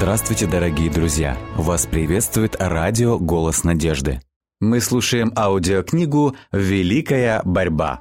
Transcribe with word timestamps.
Здравствуйте, 0.00 0.46
дорогие 0.46 0.90
друзья! 0.90 1.36
Вас 1.56 1.84
приветствует 1.84 2.56
радио 2.58 3.18
«Голос 3.18 3.64
надежды». 3.64 4.22
Мы 4.58 4.80
слушаем 4.80 5.30
аудиокнигу 5.36 6.34
«Великая 6.52 7.42
борьба». 7.44 8.00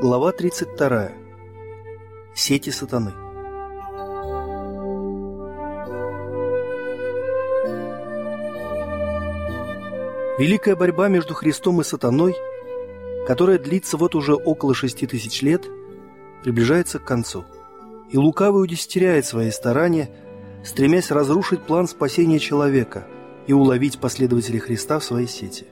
Глава 0.00 0.30
32. 0.30 1.10
Сети 2.36 2.70
сатаны. 2.70 3.10
Великая 10.38 10.76
борьба 10.76 11.08
между 11.08 11.34
Христом 11.34 11.80
и 11.80 11.84
сатаной, 11.84 12.36
которая 13.26 13.58
длится 13.58 13.96
вот 13.96 14.14
уже 14.14 14.34
около 14.34 14.74
шести 14.74 15.06
тысяч 15.06 15.42
лет, 15.42 15.68
приближается 16.42 16.98
к 16.98 17.04
концу. 17.04 17.44
И 18.10 18.16
лукавый 18.16 18.62
удестеряет 18.62 19.26
свои 19.26 19.50
старания, 19.50 20.10
стремясь 20.64 21.10
разрушить 21.10 21.62
план 21.62 21.88
спасения 21.88 22.38
человека 22.38 23.06
и 23.46 23.52
уловить 23.52 23.98
последователей 23.98 24.58
Христа 24.58 24.98
в 24.98 25.04
своей 25.04 25.28
сети. 25.28 25.66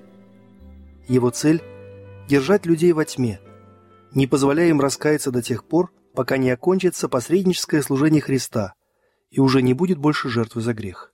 Его 1.09 1.31
цель– 1.31 1.63
держать 2.29 2.67
людей 2.67 2.93
во 2.93 3.05
тьме, 3.05 3.41
не 4.15 4.27
позволяя 4.27 4.69
им 4.69 4.81
раскаяться 4.81 5.31
до 5.31 5.43
тех 5.43 5.65
пор, 5.65 5.93
пока 6.15 6.37
не 6.37 6.51
окончится 6.51 7.09
посредническое 7.09 7.83
служение 7.83 8.21
Христа 8.21 8.75
и 9.31 9.41
уже 9.41 9.63
не 9.63 9.75
будет 9.75 9.99
больше 9.99 10.29
жертвы 10.29 10.61
за 10.61 10.75
грех. 10.75 11.13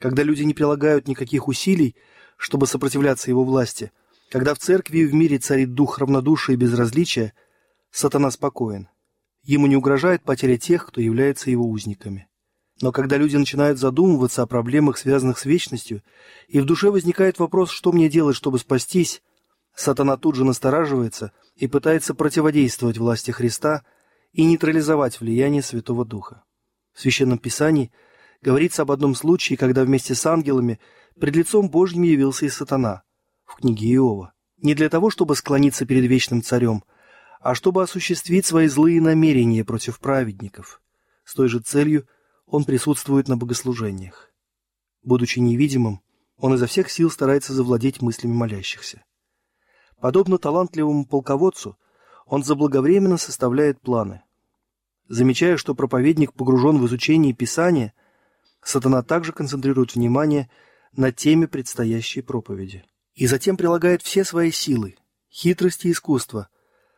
Когда 0.00 0.22
люди 0.22 0.42
не 0.42 0.54
прилагают 0.54 1.08
никаких 1.08 1.48
усилий, 1.48 1.96
чтобы 2.36 2.66
сопротивляться 2.66 3.30
его 3.30 3.44
власти. 3.44 3.92
Когда 4.30 4.54
в 4.54 4.58
церкви 4.58 4.98
и 4.98 5.06
в 5.06 5.14
мире 5.14 5.38
царит 5.38 5.72
дух 5.72 5.98
равнодушия 5.98 6.54
и 6.54 6.58
безразличия, 6.58 7.32
сатана 7.90 8.30
спокоен. 8.30 8.88
Ему 9.42 9.66
не 9.66 9.76
угрожает 9.76 10.22
потеря 10.22 10.58
тех, 10.58 10.86
кто 10.86 11.00
является 11.00 11.50
его 11.50 11.66
узниками. 11.66 12.28
Но 12.82 12.92
когда 12.92 13.16
люди 13.16 13.36
начинают 13.36 13.78
задумываться 13.78 14.42
о 14.42 14.46
проблемах, 14.46 14.98
связанных 14.98 15.38
с 15.38 15.46
вечностью, 15.46 16.02
и 16.46 16.60
в 16.60 16.66
душе 16.66 16.90
возникает 16.90 17.38
вопрос, 17.38 17.70
что 17.70 17.90
мне 17.90 18.10
делать, 18.10 18.36
чтобы 18.36 18.58
спастись, 18.58 19.22
сатана 19.74 20.18
тут 20.18 20.34
же 20.34 20.44
настораживается 20.44 21.32
и 21.56 21.66
пытается 21.66 22.14
противодействовать 22.14 22.98
власти 22.98 23.30
Христа 23.30 23.82
и 24.32 24.44
нейтрализовать 24.44 25.20
влияние 25.20 25.62
Святого 25.62 26.04
Духа. 26.04 26.44
В 26.92 27.00
Священном 27.00 27.38
Писании 27.38 27.90
говорится 28.42 28.82
об 28.82 28.92
одном 28.92 29.14
случае, 29.14 29.56
когда 29.56 29.84
вместе 29.84 30.14
с 30.14 30.26
ангелами 30.26 30.78
пред 31.18 31.34
лицом 31.34 31.70
Божьим 31.70 32.02
явился 32.02 32.44
и 32.44 32.50
сатана 32.50 33.02
в 33.48 33.56
книге 33.56 33.94
Иова. 33.94 34.32
Не 34.58 34.74
для 34.74 34.88
того, 34.88 35.10
чтобы 35.10 35.34
склониться 35.34 35.86
перед 35.86 36.04
вечным 36.04 36.42
царем, 36.42 36.84
а 37.40 37.54
чтобы 37.54 37.82
осуществить 37.82 38.44
свои 38.44 38.68
злые 38.68 39.00
намерения 39.00 39.64
против 39.64 39.98
праведников. 40.00 40.82
С 41.24 41.34
той 41.34 41.48
же 41.48 41.60
целью 41.60 42.06
он 42.46 42.64
присутствует 42.64 43.28
на 43.28 43.36
богослужениях. 43.36 44.30
Будучи 45.02 45.38
невидимым, 45.38 46.00
он 46.36 46.54
изо 46.54 46.66
всех 46.66 46.90
сил 46.90 47.10
старается 47.10 47.52
завладеть 47.52 48.02
мыслями 48.02 48.34
молящихся. 48.34 49.04
Подобно 50.00 50.38
талантливому 50.38 51.06
полководцу, 51.06 51.78
он 52.26 52.44
заблаговременно 52.44 53.16
составляет 53.16 53.80
планы. 53.80 54.22
Замечая, 55.08 55.56
что 55.56 55.74
проповедник 55.74 56.34
погружен 56.34 56.78
в 56.78 56.86
изучение 56.86 57.32
Писания, 57.32 57.94
сатана 58.62 59.02
также 59.02 59.32
концентрирует 59.32 59.94
внимание 59.94 60.50
на 60.92 61.12
теме 61.12 61.48
предстоящей 61.48 62.20
проповеди. 62.20 62.84
И 63.18 63.26
затем 63.26 63.56
прилагает 63.56 64.00
все 64.02 64.22
свои 64.22 64.52
силы, 64.52 64.94
хитрости 65.28 65.88
и 65.88 65.90
искусства, 65.90 66.50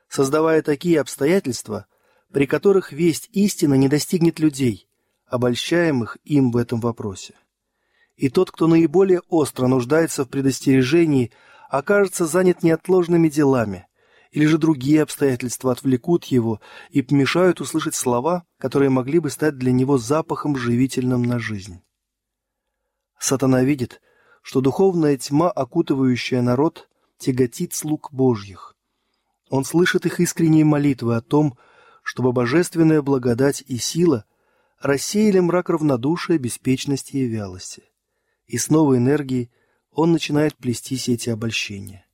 создавая 0.07 0.61
такие 0.61 1.01
обстоятельства, 1.01 1.87
при 2.31 2.45
которых 2.45 2.93
весть 2.93 3.31
истины 3.33 3.79
не 3.79 3.89
достигнет 3.89 4.39
людей, 4.39 4.87
обольщаемых 5.25 6.19
им 6.25 6.51
в 6.51 6.59
этом 6.59 6.79
вопросе. 6.79 7.37
И 8.17 8.29
тот, 8.29 8.51
кто 8.51 8.67
наиболее 8.67 9.23
остро 9.31 9.67
нуждается 9.67 10.27
в 10.27 10.29
предостережении, 10.29 11.33
окажется 11.71 12.27
занят 12.27 12.63
неотложными 12.63 13.31
делами, 13.31 13.87
или 14.31 14.45
же 14.45 14.59
другие 14.59 15.01
обстоятельства 15.01 15.73
отвлекут 15.73 16.27
его 16.27 16.61
и 16.91 17.01
помешают 17.01 17.63
услышать 17.63 17.95
слова, 17.95 18.45
которые 18.59 18.91
могли 18.91 19.21
бы 19.21 19.31
стать 19.31 19.57
для 19.57 19.73
него 19.73 19.97
запахом 19.97 20.55
живительным 20.55 21.23
на 21.23 21.39
жизнь. 21.39 21.81
Сатана 23.19 23.65
видит, 23.65 24.03
что 24.43 24.61
духовная 24.61 25.17
тьма, 25.17 25.51
окутывающая 25.51 26.43
народ, 26.43 26.89
тяготит 27.19 27.75
слуг 27.75 28.11
Божьих. 28.13 28.77
Он 29.51 29.65
слышит 29.65 30.07
их 30.07 30.21
искренние 30.21 30.65
молитвы 30.65 31.17
о 31.17 31.21
том, 31.21 31.59
чтобы 32.03 32.33
божественная 32.33 33.03
благодать 33.03 33.63
и 33.67 33.77
сила 33.77 34.25
рассеяли 34.81 35.41
мрак 35.41 35.69
равнодушия, 35.69 36.39
беспечности 36.39 37.17
и 37.17 37.27
вялости. 37.27 37.83
И 38.47 38.57
с 38.57 38.71
новой 38.71 38.99
энергией 38.99 39.51
он 39.93 40.13
начинает 40.13 40.57
плести 40.57 40.97
сети 40.97 41.31
обольщения. 41.31 42.07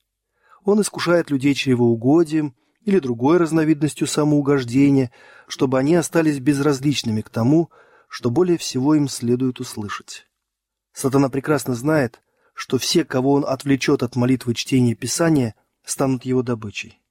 Он 0.65 0.81
искушает 0.81 1.31
людей 1.31 1.55
чревоугодием 1.55 2.57
или 2.83 2.99
другой 2.99 3.37
разновидностью 3.37 4.07
самоугождения, 4.07 5.13
чтобы 5.47 5.79
они 5.79 5.95
остались 5.95 6.41
безразличными 6.41 7.21
к 7.21 7.31
тому, 7.31 7.71
что 8.09 8.31
более 8.31 8.59
всего 8.59 8.95
им 8.95 9.09
следует 9.09 9.61
услышать. 9.61 10.27
Сатана 10.97 11.29
прекрасно 11.29 11.75
знает, 11.75 12.23
что 12.55 12.79
все, 12.79 13.05
кого 13.05 13.35
он 13.35 13.45
отвлечет 13.47 14.03
от 14.03 14.17
молитвы 14.17 14.55
чтения 14.55 14.95
Писания, 14.95 15.55
станут 15.85 16.25
его 16.25 16.43
добычей. 16.43 17.03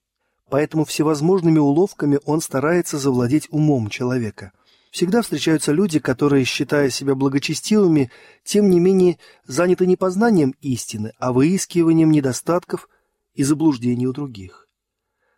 Поэтому 0.49 0.85
всевозможными 0.85 1.59
уловками 1.59 2.19
он 2.25 2.41
старается 2.41 2.97
завладеть 2.97 3.47
умом 3.51 3.91
человека. 3.91 4.53
Всегда 4.89 5.21
встречаются 5.21 5.71
люди, 5.71 5.99
которые, 5.99 6.45
считая 6.45 6.89
себя 6.89 7.13
благочестивыми, 7.13 8.09
тем 8.43 8.71
не 8.71 8.79
менее 8.79 9.19
заняты 9.45 9.85
не 9.85 9.95
познанием 9.95 10.55
истины, 10.61 11.13
а 11.19 11.31
выискиванием 11.31 12.09
недостатков 12.09 12.89
и 13.35 13.43
заблуждений 13.43 14.07
у 14.07 14.13
других. 14.13 14.67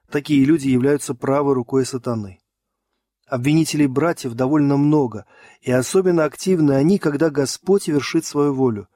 Такие 0.10 0.46
люди 0.46 0.70
являются 0.70 1.14
правой 1.14 1.54
рукой 1.54 1.86
сатаны. 1.86 2.40
Обвинителей 3.28 3.88
братьев 3.88 4.36
довольно 4.36 4.78
много, 4.78 5.26
и 5.62 5.70
особенно 5.70 6.24
активны 6.24 6.72
они, 6.72 6.98
когда 6.98 7.30
Господь 7.30 7.90
вершит 7.90 8.26
свою 8.26 8.54
волю, 8.54 8.88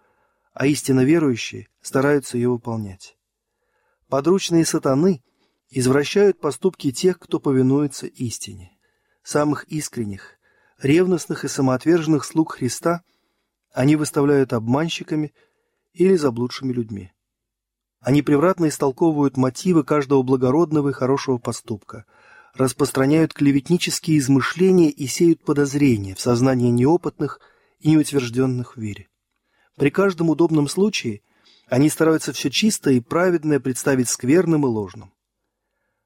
а 0.53 0.68
истинно 0.68 1.03
верующие 1.03 1.68
стараются 1.81 2.38
ее 2.38 2.50
выполнять. 2.50 3.18
Подручные 4.08 4.66
сатаны 4.66 5.22
извращают 5.69 6.40
поступки 6.40 6.94
тех, 6.94 7.19
кто 7.19 7.42
повинуется 7.42 8.08
истине. 8.08 8.72
Самых 9.22 9.66
искренних, 9.66 10.38
ревностных 10.81 11.44
и 11.44 11.50
самоотверженных 11.50 12.24
слуг 12.24 12.53
Христа 12.53 13.03
они 13.74 13.98
выставляют 13.98 14.53
обманщиками 14.53 15.34
или 15.92 16.16
заблудшими 16.16 16.72
людьми. 16.72 17.12
Они 18.00 18.22
превратно 18.22 18.69
истолковывают 18.69 19.36
мотивы 19.36 19.84
каждого 19.84 20.24
благородного 20.24 20.90
и 20.90 20.94
хорошего 20.94 21.38
поступка– 21.38 22.06
распространяют 22.53 23.34
клеветнические 23.34 24.17
измышления 24.17 24.89
и 24.89 25.07
сеют 25.07 25.44
подозрения 25.44 26.16
в 26.16 26.22
сознании 26.22 26.69
неопытных 26.69 27.39
и 27.79 27.91
неутвержденных 27.91 28.75
в 28.75 28.81
вере. 28.81 29.07
При 29.78 29.89
каждом 29.89 30.29
удобном 30.29 30.67
случае 30.67 31.22
они 31.67 31.89
стараются 31.89 32.34
все 32.34 32.50
чистое 32.50 32.95
и 32.95 33.00
праведное 33.00 33.59
представить 33.59 34.09
скверным 34.09 34.66
и 34.66 34.69
ложным. 34.69 35.13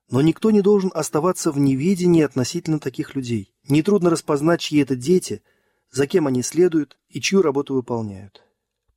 Но 0.10 0.22
никто 0.22 0.52
не 0.52 0.62
должен 0.62 0.92
оставаться 0.94 1.52
в 1.52 1.58
неведении 1.58 2.22
относительно 2.22 2.80
таких 2.80 3.16
людей. 3.16 3.56
Нетрудно 3.68 4.12
распознать, 4.12 4.62
чьи 4.62 4.80
это 4.80 4.96
дети, 4.96 5.42
за 5.92 6.06
кем 6.06 6.28
они 6.28 6.44
следуют 6.44 7.00
и 7.10 7.20
чью 7.20 7.42
работу 7.42 7.74
выполняют. 7.74 8.44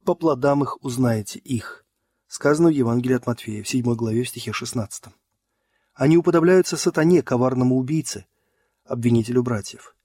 По 0.05 0.15
плодам 0.15 0.63
их 0.63 0.83
узнаете 0.85 1.39
их. 1.39 1.87
Сказано 2.27 2.69
в 2.69 2.73
Евангелии 2.73 3.17
от 3.17 3.27
Матфея 3.27 3.63
в 3.63 3.69
7 3.69 3.95
главе 3.95 4.23
в 4.23 4.29
стихе 4.29 4.53
16. 4.53 5.05
Они 5.99 6.17
уподобляются 6.17 6.77
сатане, 6.77 7.23
коварному 7.23 7.77
убийце, 7.77 8.25
обвинителю 8.85 9.43
братьев. 9.43 9.97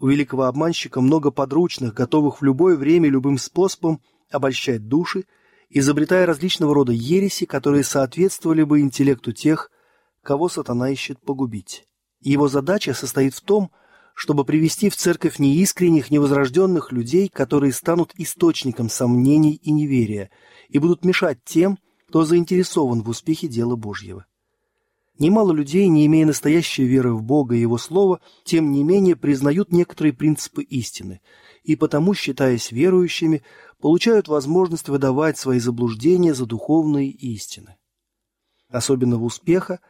У 0.00 0.08
великого 0.08 0.46
обманщика 0.46 1.00
много 1.00 1.30
подручных, 1.30 1.94
готовых 1.94 2.40
в 2.40 2.44
любое 2.44 2.76
время 2.76 3.08
любым 3.08 3.38
способом 3.38 4.00
обольщать 4.32 4.88
души, 4.88 5.24
изобретая 5.70 6.26
различного 6.26 6.74
рода 6.74 6.90
ереси, 6.90 7.46
которые 7.46 7.84
соответствовали 7.84 8.64
бы 8.64 8.80
интеллекту 8.80 9.30
тех, 9.30 9.70
кого 10.24 10.48
сатана 10.48 10.90
ищет 10.90 11.20
погубить. 11.20 11.86
Его 12.20 12.48
задача 12.48 12.92
состоит 12.92 13.32
в 13.32 13.42
том, 13.42 13.70
чтобы 14.12 14.44
привести 14.44 14.90
в 14.90 14.96
церковь 14.96 15.38
неискренних, 15.38 16.10
невозрожденных 16.10 16.90
людей, 16.90 17.28
которые 17.28 17.72
станут 17.72 18.10
источником 18.16 18.90
сомнений 18.90 19.54
и 19.54 19.70
неверия 19.70 20.30
и 20.68 20.80
будут 20.80 21.04
мешать 21.04 21.38
тем, 21.44 21.78
кто 22.08 22.24
заинтересован 22.24 23.02
в 23.02 23.08
успехе 23.08 23.46
дела 23.46 23.76
Божьего. 23.76 24.26
Немало 25.18 25.52
людей, 25.52 25.88
не 25.88 26.04
имея 26.06 26.26
настоящей 26.26 26.84
веры 26.84 27.14
в 27.14 27.22
Бога 27.22 27.54
и 27.54 27.60
Его 27.60 27.78
Слово, 27.78 28.20
тем 28.44 28.70
не 28.70 28.84
менее 28.84 29.16
признают 29.16 29.72
некоторые 29.72 30.12
принципы 30.12 30.62
истины, 30.62 31.22
и 31.64 31.74
потому, 31.74 32.12
считаясь 32.12 32.70
верующими, 32.70 33.42
получают 33.80 34.28
возможность 34.28 34.88
выдавать 34.88 35.38
свои 35.38 35.58
заблуждения 35.58 36.34
за 36.34 36.44
духовные 36.44 37.10
истины. 37.10 37.76
Особенного 38.68 39.24
успеха 39.24 39.80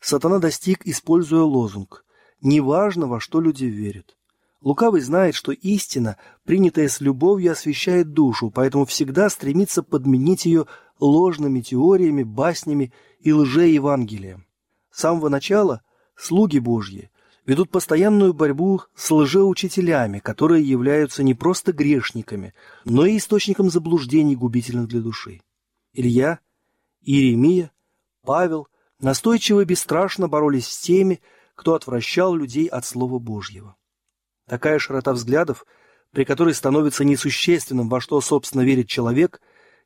сатана 0.00 0.38
достиг, 0.38 0.86
используя 0.86 1.42
лозунг 1.42 2.04
«Неважно, 2.42 3.06
во 3.06 3.20
что 3.20 3.40
люди 3.40 3.64
верят». 3.64 4.16
Лукавый 4.60 5.00
знает, 5.00 5.34
что 5.34 5.52
истина, 5.52 6.16
принятая 6.44 6.88
с 6.88 7.00
любовью, 7.00 7.52
освещает 7.52 8.12
душу, 8.12 8.50
поэтому 8.50 8.84
всегда 8.84 9.30
стремится 9.30 9.82
подменить 9.82 10.44
ее 10.44 10.66
ложными 11.00 11.60
теориями, 11.60 12.22
баснями 12.22 12.92
и 13.20 13.32
лже-евангелием. 13.32 14.46
С 14.94 15.00
самого 15.00 15.28
начала 15.28 15.82
слуги 16.14 16.60
Божьи 16.60 17.10
ведут 17.46 17.68
постоянную 17.68 18.32
борьбу 18.32 18.82
с 18.94 19.10
лжеучителями, 19.10 20.20
которые 20.20 20.62
являются 20.62 21.24
не 21.24 21.34
просто 21.34 21.72
грешниками, 21.72 22.54
но 22.84 23.04
и 23.04 23.16
источником 23.16 23.70
заблуждений, 23.70 24.36
губительных 24.36 24.86
для 24.86 25.00
души. 25.00 25.40
Илья, 25.94 26.38
Иеремия, 27.02 27.72
Павел 28.22 28.68
настойчиво 29.00 29.62
и 29.62 29.64
бесстрашно 29.64 30.28
боролись 30.28 30.68
с 30.68 30.78
теми, 30.78 31.20
кто 31.56 31.74
отвращал 31.74 32.32
людей 32.32 32.68
от 32.68 32.86
Слова 32.86 33.18
Божьего. 33.18 33.74
Такая 34.46 34.78
широта 34.78 35.12
взглядов, 35.12 35.66
при 36.12 36.22
которой 36.22 36.54
становится 36.54 37.02
несущественным, 37.04 37.88
во 37.88 38.00
что, 38.00 38.20
собственно, 38.20 38.62
верит 38.62 38.86
человек, 38.86 39.40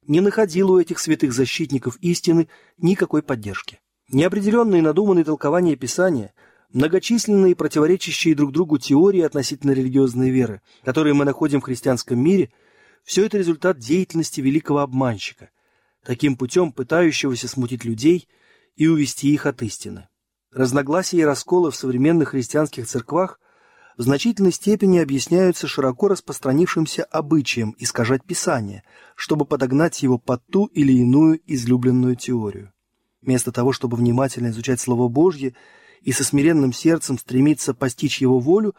не 0.07 0.21
находила 0.21 0.73
у 0.73 0.79
этих 0.79 0.99
святых 0.99 1.33
защитников 1.33 1.97
истины 2.03 2.51
никакой 2.77 3.23
поддержки. 3.23 3.81
Неопределенные 4.11 4.81
надуманные 4.81 5.25
толкования 5.25 5.77
Писания– 5.77 6.33
многочисленные 6.73 7.55
противоречащие 7.55 8.35
друг 8.35 8.53
другу 8.53 8.79
теории 8.79 9.21
относительно 9.21 9.73
религиозной 9.73 10.31
веры, 10.31 10.63
которые 10.83 11.15
мы 11.15 11.25
находим 11.25 11.61
в 11.61 11.65
христианском 11.65 12.19
мире, 12.19 12.51
все 13.05 13.27
это 13.27 13.39
результат 13.39 13.79
деятельности 13.79 14.41
великого 14.41 14.81
обманщика, 14.81 15.51
таким 16.05 16.37
путем 16.37 16.73
пытающегося 16.73 17.49
смутить 17.49 17.85
людей 17.85 18.29
и 18.77 18.87
увести 18.87 19.33
их 19.33 19.45
от 19.45 19.63
истины. 19.63 20.09
Разногласия 20.53 21.19
и 21.19 21.25
расколы 21.25 21.71
в 21.71 21.77
современных 21.77 22.31
христианских 22.31 22.87
церквах 22.87 23.41
в 23.99 24.03
значительной 24.03 24.53
степени 24.53 24.99
объясняются 24.99 25.67
широко 25.67 26.09
распространившимся 26.09 27.05
обычаем 27.05 27.75
искажать 27.79 28.25
Писание, 28.25 28.85
чтобы 29.17 29.45
подогнать 29.45 30.03
его 30.03 30.17
под 30.17 30.47
ту 30.47 30.67
или 30.67 30.93
иную 30.93 31.41
излюбленную 31.47 32.17
теорию. 32.17 32.73
Вместо 33.29 33.53
того, 33.53 33.75
чтобы 33.75 33.99
внимательно 33.99 34.47
изучать 34.47 34.81
Слово 34.81 35.07
Божье 35.09 35.55
и 36.01 36.13
со 36.13 36.25
смиренным 36.25 36.73
сердцем 36.73 37.19
стремится 37.19 37.75
постичь 37.75 38.23
его 38.23 38.39
волю, 38.41 38.75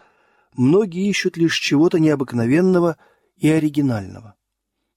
многие 0.58 1.08
ищут 1.08 1.38
лишь 1.38 1.56
чего-то 1.60 2.00
необыкновенного 2.00 2.98
и 3.38 3.48
оригинального. 3.48 4.34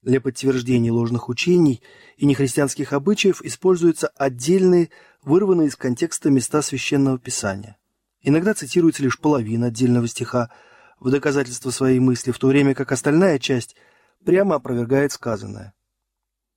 Для 0.01 0.19
подтверждения 0.19 0.91
ложных 0.91 1.29
учений 1.29 1.83
и 2.17 2.25
нехристианских 2.25 2.93
обычаев 2.93 3.43
используются 3.43 4.07
отдельные, 4.07 4.89
вырванные 5.21 5.67
из 5.67 5.75
контекста 5.75 6.31
места 6.31 6.63
Священного 6.63 7.19
Писания. 7.19 7.77
Иногда 8.23 8.55
цитируется 8.55 9.03
лишь 9.03 9.19
половина 9.19 9.67
отдельного 9.67 10.07
стиха 10.07 10.49
в 10.99 11.11
доказательство 11.11 11.69
своей 11.69 11.99
мысли, 11.99 12.31
в 12.31 12.39
то 12.39 12.47
время 12.47 12.73
как 12.73 12.91
остальная 12.91 13.37
часть 13.37 13.75
прямо 14.25 14.55
опровергает 14.55 15.11
сказанное. 15.11 15.75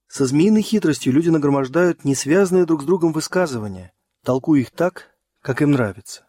Со 0.08 0.26
змеиной 0.26 0.62
хитростью 0.62 1.12
люди 1.12 1.28
нагромождают 1.28 2.04
несвязанные 2.04 2.64
друг 2.64 2.82
с 2.82 2.84
другом 2.84 3.12
высказывания, 3.12 3.92
толкуя 4.24 4.60
их 4.60 4.70
так, 4.70 5.10
как 5.42 5.62
им 5.62 5.72
нравится. 5.72 6.26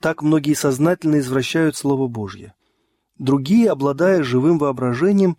Так 0.00 0.22
многие 0.22 0.54
сознательно 0.54 1.18
извращают 1.18 1.76
Слово 1.76 2.08
Божье. 2.08 2.54
Другие, 3.18 3.70
обладая 3.70 4.22
живым 4.22 4.58
воображением, 4.58 5.38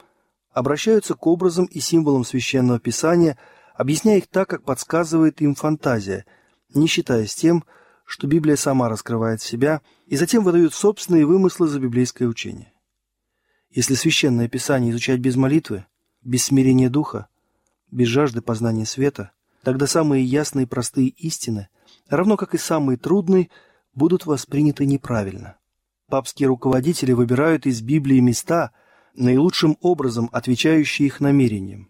обращаются 0.52 1.14
к 1.14 1.28
образам 1.28 1.66
и 1.66 1.80
символам 1.80 2.24
Священного 2.24 2.80
Писания, 2.80 3.38
объясняя 3.76 4.18
их 4.18 4.28
так, 4.28 4.50
как 4.50 4.64
подсказывает 4.64 5.42
им 5.42 5.54
фантазия, 5.54 6.26
не 6.74 6.88
считаясь 6.88 7.36
тем, 7.36 7.64
что 8.06 8.26
Библия 8.26 8.56
сама 8.56 8.90
раскрывает 8.90 9.42
себя, 9.42 9.82
и 10.08 10.16
затем 10.16 10.44
выдают 10.44 10.74
собственные 10.74 11.26
вымыслы 11.26 11.68
за 11.68 11.80
библейское 11.80 12.28
учение. 12.28 12.74
Если 13.70 13.96
Священное 13.96 14.48
Писание 14.48 14.92
изучать 14.92 15.20
без 15.20 15.36
молитвы, 15.36 15.86
без 16.24 16.46
смирения 16.46 16.90
духа, 16.90 17.28
без 17.92 18.08
жажды 18.08 18.42
познания 18.42 18.86
света, 18.86 19.32
тогда 19.64 19.88
самые 19.88 20.24
ясные 20.24 20.64
и 20.66 20.70
простые 20.70 21.10
истины 21.10 21.70
равно 22.10 22.38
как 22.38 22.54
и 22.54 22.58
самые 22.58 22.98
трудные, 22.98 23.50
будут 23.94 24.26
восприняты 24.26 24.86
неправильно. 24.86 25.58
Папские 26.08 26.48
руководители 26.48 27.12
выбирают 27.12 27.66
из 27.66 27.82
Библии 27.82 28.20
места, 28.20 28.72
наилучшим 29.16 29.78
образом 29.82 30.30
отвечающие 30.32 31.08
их 31.08 31.20
намерениям, 31.20 31.90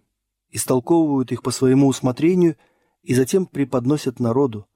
истолковывают 0.49 1.31
их 1.31 1.43
по 1.43 1.51
своему 1.51 1.87
усмотрению 1.87 2.55
и 3.03 3.13
затем 3.13 3.45
преподносят 3.45 4.19
народу, 4.19 4.67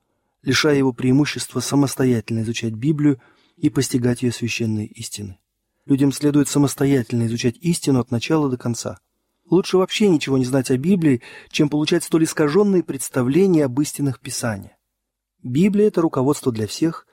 лишая 0.42 0.78
его 0.78 0.94
преимущества 0.94 1.60
самостоятельно 1.60 2.42
изучать 2.42 2.74
Библию 2.74 3.22
и 3.56 3.70
постигать 3.70 4.22
ее 4.22 4.32
священные 4.32 4.88
истины. 4.88 5.40
Людям 5.86 6.12
следует 6.12 6.48
самостоятельно 6.48 7.26
изучать 7.26 7.58
истину 7.58 8.00
от 8.00 8.12
начала 8.12 8.50
до 8.50 8.58
конца. 8.58 9.00
Лучше 9.52 9.78
вообще 9.78 10.08
ничего 10.08 10.38
не 10.38 10.46
знать 10.46 10.72
о 10.72 10.78
Библии, 10.78 11.22
чем 11.50 11.68
получать 11.68 12.06
столь 12.06 12.24
искаженные 12.24 12.84
представления 12.84 13.66
об 13.66 13.80
истинах 13.82 14.22
Писания. 14.22 14.78
Библия– 15.44 15.88
это 15.90 16.00
руководство 16.00 16.54
для 16.54 16.68
всех, 16.68 17.06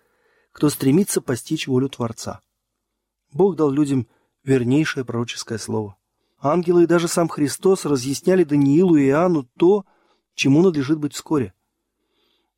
кто 0.52 0.70
стремится 0.70 1.20
постичь 1.20 1.66
волю 1.66 1.88
Творца. 1.88 2.40
Бог 3.32 3.56
дал 3.56 3.72
людям 3.72 4.06
вернейшее 4.44 5.04
пророческое 5.04 5.58
слово. 5.58 5.96
Ангелы 6.40 6.84
и 6.84 6.86
даже 6.86 7.08
сам 7.08 7.28
Христос 7.28 7.84
разъясняли 7.84 8.44
Даниилу 8.44 8.94
и 8.94 9.08
Иоанну 9.08 9.48
то, 9.58 9.84
чему 10.34 10.62
надлежит 10.62 11.00
быть 11.00 11.14
вскоре. 11.14 11.54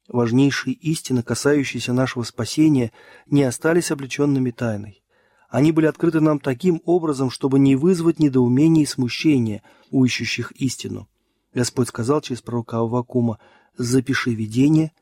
Важнейшие 0.08 0.74
истины, 0.74 1.22
касающиеся 1.22 1.94
нашего 1.94 2.24
спасения, 2.24 2.92
не 3.24 3.44
остались 3.44 3.90
облеченными 3.90 4.50
тайной. 4.50 5.02
Они 5.50 5.72
были 5.72 5.86
открыты 5.86 6.20
нам 6.20 6.38
таким 6.38 6.80
образом, 6.84 7.28
чтобы 7.28 7.58
не 7.58 7.74
вызвать 7.74 8.20
недоумения 8.20 8.84
и 8.84 8.86
смущения 8.86 9.62
у 9.90 10.04
ищущих 10.04 10.52
истину. 10.52 11.08
Господь 11.52 11.88
сказал 11.88 12.20
через 12.20 12.40
пророка 12.40 12.78
Аввакума 12.78 13.40
«Запиши 13.76 14.32
видение 14.32 14.92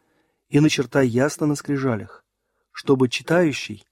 и 0.49 0.61
начертай 0.61 1.07
ясно 1.07 1.47
на 1.47 1.55
скрижалях, 1.55 2.25
чтобы 2.73 3.11
читающий 3.11 3.85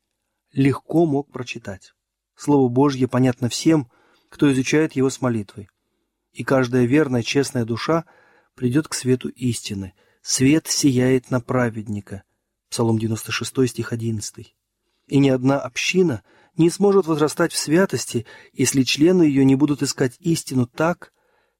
легко 0.53 1.05
мог 1.05 1.31
прочитать. 1.31 1.93
Слово 2.35 2.71
Божье 2.71 3.07
понятно 3.07 3.51
всем, 3.51 3.91
кто 4.31 4.51
изучает 4.51 4.95
его 4.95 5.11
с 5.11 5.21
молитвой. 5.21 5.69
И 6.33 6.43
каждая 6.43 6.87
верная, 6.87 7.23
честная 7.23 7.67
душа 7.67 8.07
придет 8.55 8.89
к 8.89 8.95
свету 8.95 9.29
истины. 9.29 9.93
Свет 10.23 10.67
сияет 10.69 11.31
на 11.31 11.41
праведника. 11.41 12.23
Псалом 12.71 12.99
96, 12.99 13.69
стих 13.69 13.93
11. 13.93 14.56
И 15.07 15.19
ни 15.19 15.29
одна 15.29 15.61
община 15.61 16.23
не 16.57 16.71
сможет 16.71 17.07
возрастать 17.07 17.53
в 17.53 17.59
святости, 17.59 18.27
если 18.53 18.83
члены 18.83 19.23
ее 19.23 19.45
не 19.45 19.55
будут 19.55 19.83
искать 19.83 20.17
истину 20.21 20.67
так, 20.67 21.13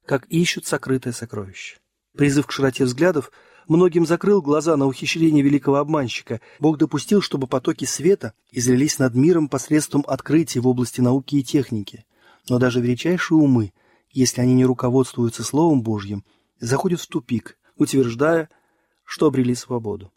как 0.05 0.27
ищут 0.27 0.67
сокрытое 0.67 1.13
сокровище. 1.13 1.79
Призыв 2.17 2.47
к 2.47 2.53
широте 2.53 2.85
взглядов– 2.85 3.31
многим 3.69 4.07
закрыл 4.07 4.43
глаза 4.43 4.77
на 4.77 4.87
ухищрение 4.87 5.43
великого 5.43 5.77
обманщика. 5.77 6.41
Бог 6.59 6.79
допустил, 6.79 7.21
чтобы 7.21 7.47
потоки 7.47 7.85
света 7.85 8.33
излились 8.51 8.99
над 8.99 9.15
миром 9.15 9.49
посредством 9.49 10.05
открытий 10.07 10.61
в 10.61 10.67
области 10.67 11.01
науки 11.01 11.37
и 11.37 11.43
техники. 11.43 12.05
Но 12.49 12.59
даже 12.59 12.81
величайшие 12.81 13.39
умы, 13.39 13.73
если 14.11 14.41
они 14.41 14.55
не 14.55 14.65
руководствуются 14.65 15.43
Словом 15.43 15.83
Божьим, 15.83 16.25
заходят 16.61 17.01
в 17.01 17.07
тупик, 17.07 17.59
утверждая, 17.77 18.49
что 19.05 19.27
обрели 19.27 19.55
свободу. 19.55 20.13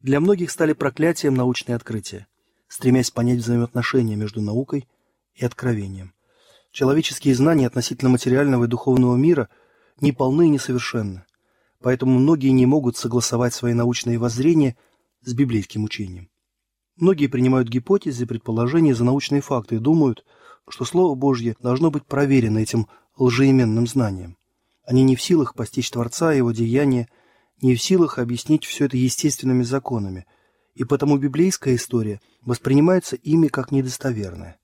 Для 0.00 0.20
многих 0.20 0.50
стали 0.50 0.72
проклятием 0.72 1.34
научные 1.34 1.76
открытия, 1.76 2.26
стремясь 2.72 3.10
понять 3.10 3.38
взаимоотношения 3.38 4.16
между 4.16 4.40
наукой 4.40 4.88
и 5.34 5.44
откровением. 5.44 6.14
Человеческие 6.70 7.34
знания 7.34 7.66
относительно 7.66 8.10
материального 8.10 8.64
и 8.64 8.68
духовного 8.68 9.16
мира 9.16 9.48
не 10.00 10.12
полны 10.12 10.46
и 10.46 10.50
несовершенны 10.50 11.24
поэтому 11.82 12.18
многие 12.18 12.48
не 12.48 12.64
могут 12.64 12.96
согласовать 12.96 13.52
свои 13.52 13.74
научные 13.74 14.18
воззрения 14.18 14.76
с 15.22 15.34
библейским 15.34 15.84
учением. 15.84 16.30
Многие 16.96 17.26
принимают 17.26 17.68
гипотезы 17.68 18.22
и 18.22 18.26
предположения 18.26 18.94
за 18.94 19.04
научные 19.04 19.40
факты 19.40 19.76
и 19.76 19.78
думают, 19.78 20.24
что 20.68 20.84
Слово 20.84 21.14
Божье 21.14 21.56
должно 21.60 21.90
быть 21.90 22.06
проверено 22.06 22.58
этим 22.58 22.86
лжеименным 23.18 23.86
знанием. 23.86 24.36
Они 24.84 25.02
не 25.02 25.16
в 25.16 25.22
силах 25.22 25.54
постичь 25.54 25.90
Творца 25.90 26.32
и 26.32 26.38
Его 26.38 26.52
деяния, 26.52 27.08
не 27.60 27.74
в 27.74 27.82
силах 27.82 28.18
объяснить 28.18 28.64
все 28.64 28.86
это 28.86 28.96
естественными 28.96 29.62
законами, 29.62 30.26
и 30.74 30.84
потому 30.84 31.18
библейская 31.18 31.74
история 31.74 32.20
воспринимается 32.40 33.16
ими 33.16 33.48
как 33.48 33.70
недостоверная. 33.72 34.58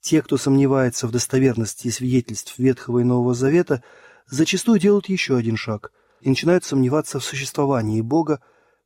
Те, 0.00 0.22
кто 0.22 0.36
сомневается 0.36 1.06
в 1.06 1.10
достоверности 1.10 1.88
свидетельств 1.90 2.58
Ветхого 2.58 3.00
и 3.00 3.04
Нового 3.04 3.34
Завета, 3.34 3.82
зачастую 4.26 4.78
делают 4.78 5.08
еще 5.08 5.36
один 5.36 5.56
шаг– 5.56 5.92
и 6.20 6.28
начинают 6.28 6.64
сомневаться 6.64 7.20
в 7.20 7.24
существовании 7.24 8.00
Бога, 8.00 8.40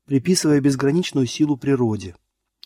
приписывая 0.06 0.60
безграничную 0.60 1.26
силу 1.26 1.56
природе. 1.56 2.16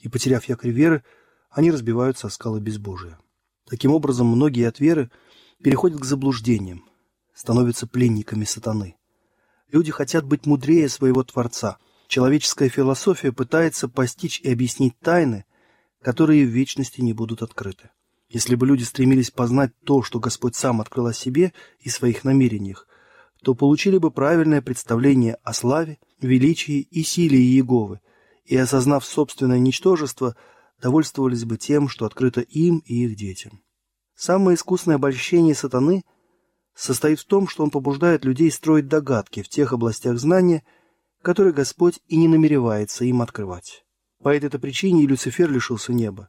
И, 0.00 0.08
потеряв 0.08 0.44
якорь 0.46 0.70
веры, 0.70 1.04
они 1.50 1.70
разбиваются 1.70 2.26
о 2.26 2.30
скалы 2.30 2.60
безбожия. 2.60 3.18
Таким 3.66 3.92
образом, 3.92 4.26
многие 4.26 4.66
от 4.66 4.80
веры 4.80 5.10
переходят 5.62 6.00
к 6.00 6.04
заблуждениям, 6.04 6.84
становятся 7.32 7.86
пленниками 7.86 8.44
сатаны. 8.44 8.96
Люди 9.70 9.90
хотят 9.92 10.24
быть 10.24 10.46
мудрее 10.46 10.88
своего 10.88 11.22
Творца. 11.22 11.78
Человеческая 12.14 12.68
философия 12.68 13.32
пытается 13.32 13.88
постичь 13.88 14.38
и 14.38 14.52
объяснить 14.52 14.96
тайны, 15.00 15.46
которые 16.00 16.46
в 16.46 16.48
вечности 16.48 17.00
не 17.00 17.12
будут 17.12 17.42
открыты. 17.42 17.90
Если 18.28 18.54
бы 18.54 18.68
люди 18.68 18.84
стремились 18.84 19.32
познать 19.32 19.72
то, 19.84 20.04
что 20.04 20.20
Господь 20.20 20.54
сам 20.54 20.80
открыл 20.80 21.08
о 21.08 21.12
себе 21.12 21.52
и 21.80 21.88
своих 21.88 22.22
намерениях, 22.22 22.86
то 23.42 23.56
получили 23.56 23.98
бы 23.98 24.12
правильное 24.12 24.62
представление 24.62 25.38
о 25.42 25.52
славе, 25.52 25.98
величии 26.20 26.82
и 26.82 27.02
силе 27.02 27.36
Иеговы, 27.36 27.98
и, 28.44 28.56
осознав 28.56 29.04
собственное 29.04 29.58
ничтожество, 29.58 30.36
довольствовались 30.80 31.44
бы 31.44 31.56
тем, 31.56 31.88
что 31.88 32.06
открыто 32.06 32.42
им 32.42 32.78
и 32.86 33.06
их 33.06 33.16
детям. 33.16 33.60
Самое 34.14 34.54
искусное 34.54 34.94
обольщение 34.94 35.56
сатаны 35.56 36.04
состоит 36.76 37.18
в 37.18 37.24
том, 37.24 37.48
что 37.48 37.64
он 37.64 37.70
побуждает 37.70 38.24
людей 38.24 38.52
строить 38.52 38.86
догадки 38.86 39.42
в 39.42 39.48
тех 39.48 39.72
областях 39.72 40.16
знания, 40.20 40.62
которые 41.24 41.54
Господь 41.54 42.00
и 42.06 42.16
не 42.16 42.28
намеревается 42.28 43.04
им 43.04 43.22
открывать. 43.22 43.84
По 44.22 44.28
этой 44.28 44.60
причине 44.60 45.02
и 45.02 45.06
Люцифер 45.06 45.50
лишился 45.50 45.92
неба. 45.92 46.28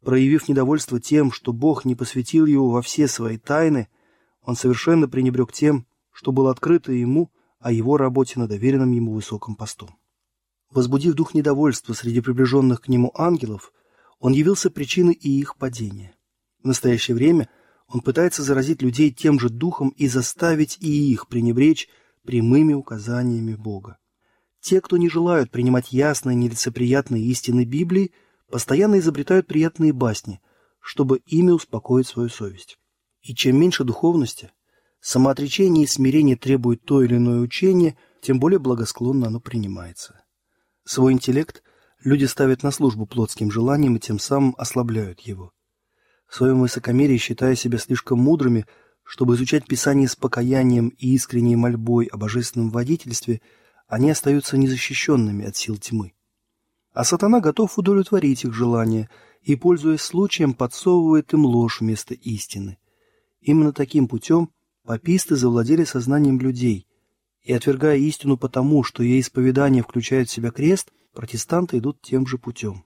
Проявив 0.00 0.48
недовольство 0.48 0.98
тем, 0.98 1.30
что 1.30 1.52
Бог 1.52 1.84
не 1.84 1.94
посвятил 1.94 2.46
его 2.46 2.70
во 2.70 2.82
все 2.82 3.06
свои 3.06 3.38
тайны, 3.38 3.88
он 4.40 4.56
совершенно 4.56 5.06
пренебрег 5.06 5.52
тем, 5.52 5.86
что 6.10 6.32
было 6.32 6.50
открыто 6.50 6.92
ему 6.92 7.30
о 7.60 7.70
его 7.70 7.96
работе 7.96 8.40
на 8.40 8.48
доверенном 8.48 8.90
ему 8.90 9.12
высоком 9.12 9.54
посту. 9.54 9.88
Возбудив 10.70 11.14
дух 11.14 11.34
недовольства 11.34 11.92
среди 11.92 12.20
приближенных 12.20 12.80
к 12.80 12.88
нему 12.88 13.12
ангелов, 13.14 13.72
он 14.18 14.32
явился 14.32 14.70
причиной 14.70 15.14
и 15.14 15.28
их 15.28 15.56
падения. 15.56 16.14
В 16.62 16.66
настоящее 16.66 17.14
время 17.14 17.48
он 17.86 18.00
пытается 18.00 18.42
заразить 18.42 18.82
людей 18.82 19.10
тем 19.10 19.38
же 19.38 19.50
духом 19.50 19.90
и 19.90 20.08
заставить 20.08 20.78
и 20.80 21.12
их 21.12 21.28
пренебречь 21.28 21.88
прямыми 22.24 22.72
указаниями 22.72 23.54
Бога. 23.54 23.98
Те, 24.62 24.80
кто 24.80 24.96
не 24.96 25.08
желают 25.08 25.50
принимать 25.50 25.92
ясные, 25.92 26.36
нелицеприятные 26.36 27.24
истины 27.24 27.64
Библии, 27.64 28.12
постоянно 28.48 29.00
изобретают 29.00 29.48
приятные 29.48 29.92
басни, 29.92 30.40
чтобы 30.80 31.18
ими 31.26 31.50
успокоить 31.50 32.06
свою 32.06 32.28
совесть. 32.28 32.78
И 33.22 33.34
чем 33.34 33.58
меньше 33.58 33.82
духовности, 33.82 34.52
самоотречение 35.00 35.84
и 35.84 35.88
смирение 35.88 36.36
требуют 36.36 36.84
то 36.84 37.02
или 37.02 37.16
иное 37.16 37.40
учение, 37.40 37.96
тем 38.20 38.38
более 38.38 38.60
благосклонно 38.60 39.26
оно 39.26 39.40
принимается. 39.40 40.22
Свой 40.84 41.12
интеллект 41.12 41.64
люди 42.04 42.26
ставят 42.26 42.62
на 42.62 42.70
службу 42.70 43.04
плотским 43.04 43.50
желаниям 43.50 43.96
и 43.96 44.00
тем 44.00 44.20
самым 44.20 44.54
ослабляют 44.56 45.20
его. 45.20 45.52
В 46.28 46.36
своем 46.36 46.60
высокомерии, 46.60 47.16
считая 47.16 47.56
себя 47.56 47.78
слишком 47.78 48.20
мудрыми, 48.20 48.66
чтобы 49.02 49.34
изучать 49.34 49.66
Писание 49.66 50.06
с 50.06 50.14
покаянием 50.14 50.90
и 50.90 51.14
искренней 51.14 51.56
мольбой 51.56 52.06
о 52.06 52.16
божественном 52.16 52.70
водительстве, 52.70 53.40
они 53.92 54.10
остаются 54.10 54.56
незащищенными 54.56 55.44
от 55.44 55.54
сил 55.54 55.76
тьмы. 55.76 56.14
А 56.94 57.04
сатана 57.04 57.40
готов 57.40 57.76
удовлетворить 57.78 58.42
их 58.42 58.54
желания 58.54 59.10
и, 59.42 59.54
пользуясь 59.54 60.00
случаем, 60.00 60.54
подсовывает 60.54 61.34
им 61.34 61.44
ложь 61.44 61.82
вместо 61.82 62.14
истины. 62.14 62.78
Именно 63.42 63.74
таким 63.74 64.08
путем 64.08 64.48
паписты 64.82 65.36
завладели 65.36 65.84
сознанием 65.84 66.40
людей, 66.40 66.86
и, 67.42 67.52
отвергая 67.52 67.98
истину 67.98 68.38
потому, 68.38 68.82
что 68.82 69.02
ее 69.02 69.20
исповедание 69.20 69.82
включает 69.82 70.30
в 70.30 70.32
себя 70.32 70.52
крест, 70.52 70.90
протестанты 71.12 71.76
идут 71.76 72.00
тем 72.00 72.26
же 72.26 72.38
путем. 72.38 72.84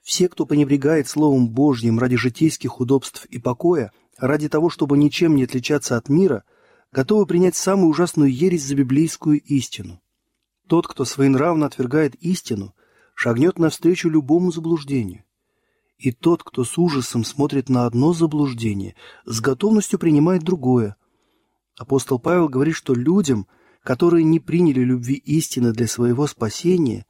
Все, 0.00 0.28
кто 0.28 0.46
пренебрегает 0.46 1.08
Словом 1.08 1.48
Божьим 1.48 1.98
ради 1.98 2.14
житейских 2.14 2.78
удобств 2.78 3.24
и 3.24 3.40
покоя, 3.40 3.90
ради 4.16 4.48
того, 4.48 4.70
чтобы 4.70 4.96
ничем 4.96 5.34
не 5.34 5.42
отличаться 5.42 5.96
от 5.96 6.08
мира, 6.08 6.44
готовы 6.92 7.26
принять 7.26 7.56
самую 7.56 7.88
ужасную 7.88 8.32
ересь 8.32 8.62
за 8.62 8.76
библейскую 8.76 9.42
истину. 9.42 10.00
Тот, 10.66 10.86
кто 10.86 11.04
своенравно 11.04 11.66
отвергает 11.66 12.14
истину, 12.16 12.74
шагнет 13.14 13.58
навстречу 13.58 14.08
любому 14.08 14.50
заблуждению. 14.50 15.24
И 15.98 16.12
тот, 16.12 16.42
кто 16.42 16.64
с 16.64 16.76
ужасом 16.76 17.24
смотрит 17.24 17.68
на 17.68 17.86
одно 17.86 18.12
заблуждение, 18.12 18.94
с 19.24 19.40
готовностью 19.40 19.98
принимает 19.98 20.42
другое. 20.42 20.96
Апостол 21.78 22.18
Павел 22.18 22.48
говорит, 22.48 22.74
что 22.74 22.94
людям– 22.94 23.46
которые 23.86 24.24
не 24.24 24.40
приняли 24.40 24.80
любви 24.80 25.14
истины 25.14 25.72
для 25.72 25.86
своего 25.86 26.26
спасения, 26.26 27.06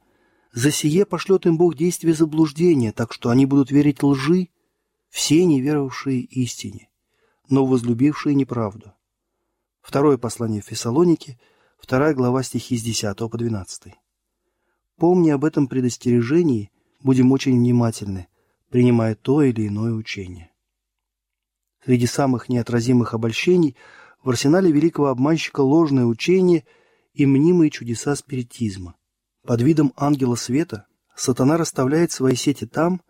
за 0.53 0.69
сие 0.69 1.07
пошлет 1.07 1.47
им 1.47 1.57
Бог 1.57 1.73
действие 1.75 2.13
заблуждения, 2.13 2.91
так 2.91 3.13
что 3.13 3.31
они 3.31 3.47
будут 3.47 3.71
верить 3.71 4.03
лжи, 4.03 4.49
все 5.09 5.43
неверовавшие 5.43 6.21
истине, 6.21 6.91
но 7.49 7.65
возлюбившие 7.65 8.35
неправду. 8.35 8.93
Второе 9.81 10.19
послание 10.19 10.61
в 10.61 10.65
Фессалонике, 10.65 11.39
вторая 11.77 12.13
глава 12.13 12.43
стихи 12.43 12.77
с 12.77 12.83
10 12.83 13.17
по 13.17 13.37
12. 13.37 13.93
Помни 14.97 15.29
об 15.29 15.45
этом 15.45 15.67
предостережении, 15.67 16.71
будем 17.01 17.31
очень 17.31 17.57
внимательны, 17.57 18.27
принимая 18.69 19.15
то 19.15 19.41
или 19.41 19.67
иное 19.67 19.93
учение. 19.93 20.51
Среди 21.85 22.05
самых 22.05 22.49
неотразимых 22.49 23.13
обольщений– 23.13 23.75
в 24.27 24.29
арсенале 24.29 24.71
великого 24.73 25.07
обманщика 25.07 25.61
ложное 25.61 26.03
учение 26.03 26.65
и 27.13 27.25
мнимые 27.25 27.69
чудеса 27.69 28.13
спиритизма. 28.13 28.95
Под 29.43 29.61
видом 29.61 29.93
ангела 29.95 30.35
света 30.35 30.85
сатана 31.15 31.55
расставляет 31.55 32.11
свои 32.11 32.35
сети 32.35 32.65
там, 32.65 33.01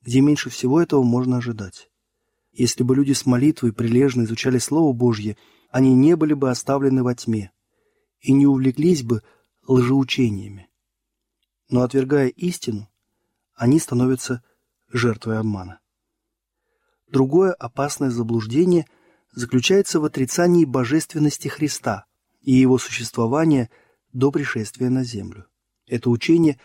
где 0.00 0.22
меньше 0.22 0.48
всего 0.48 0.80
этого 0.80 1.02
можно 1.02 1.36
ожидать. 1.36 1.90
Если 2.52 2.82
бы 2.84 2.96
люди 2.96 3.12
с 3.12 3.26
молитвой 3.26 3.74
прилежно 3.74 4.22
изучали 4.22 4.56
Слово 4.56 4.94
Божье, 4.94 5.36
они 5.70 5.94
не 5.94 6.16
были 6.16 6.32
бы 6.32 6.50
оставлены 6.50 7.02
во 7.02 7.14
тьме 7.14 7.52
и 8.22 8.32
не 8.32 8.46
увлеклись 8.46 9.02
бы 9.02 9.22
лжеучениями. 9.66 10.70
Но 11.68 11.82
отвергая 11.82 12.28
истину, 12.28 12.88
они 13.54 13.78
становятся 13.78 14.42
жертвой 14.88 15.38
обмана. 15.38 15.80
Другое 17.08 17.52
опасное 17.52 18.10
заблуждение– 18.10 18.86
заключается 19.32 19.98
в 20.00 20.04
отрицании 20.04 20.64
божественности 20.64 21.48
Христа 21.48 22.04
и 22.42 22.52
его 22.52 22.78
существования 22.78 23.70
до 24.12 24.30
пришествия 24.30 24.90
на 24.90 25.04
землю. 25.04 25.46
Это 25.86 26.10
учение 26.10 26.58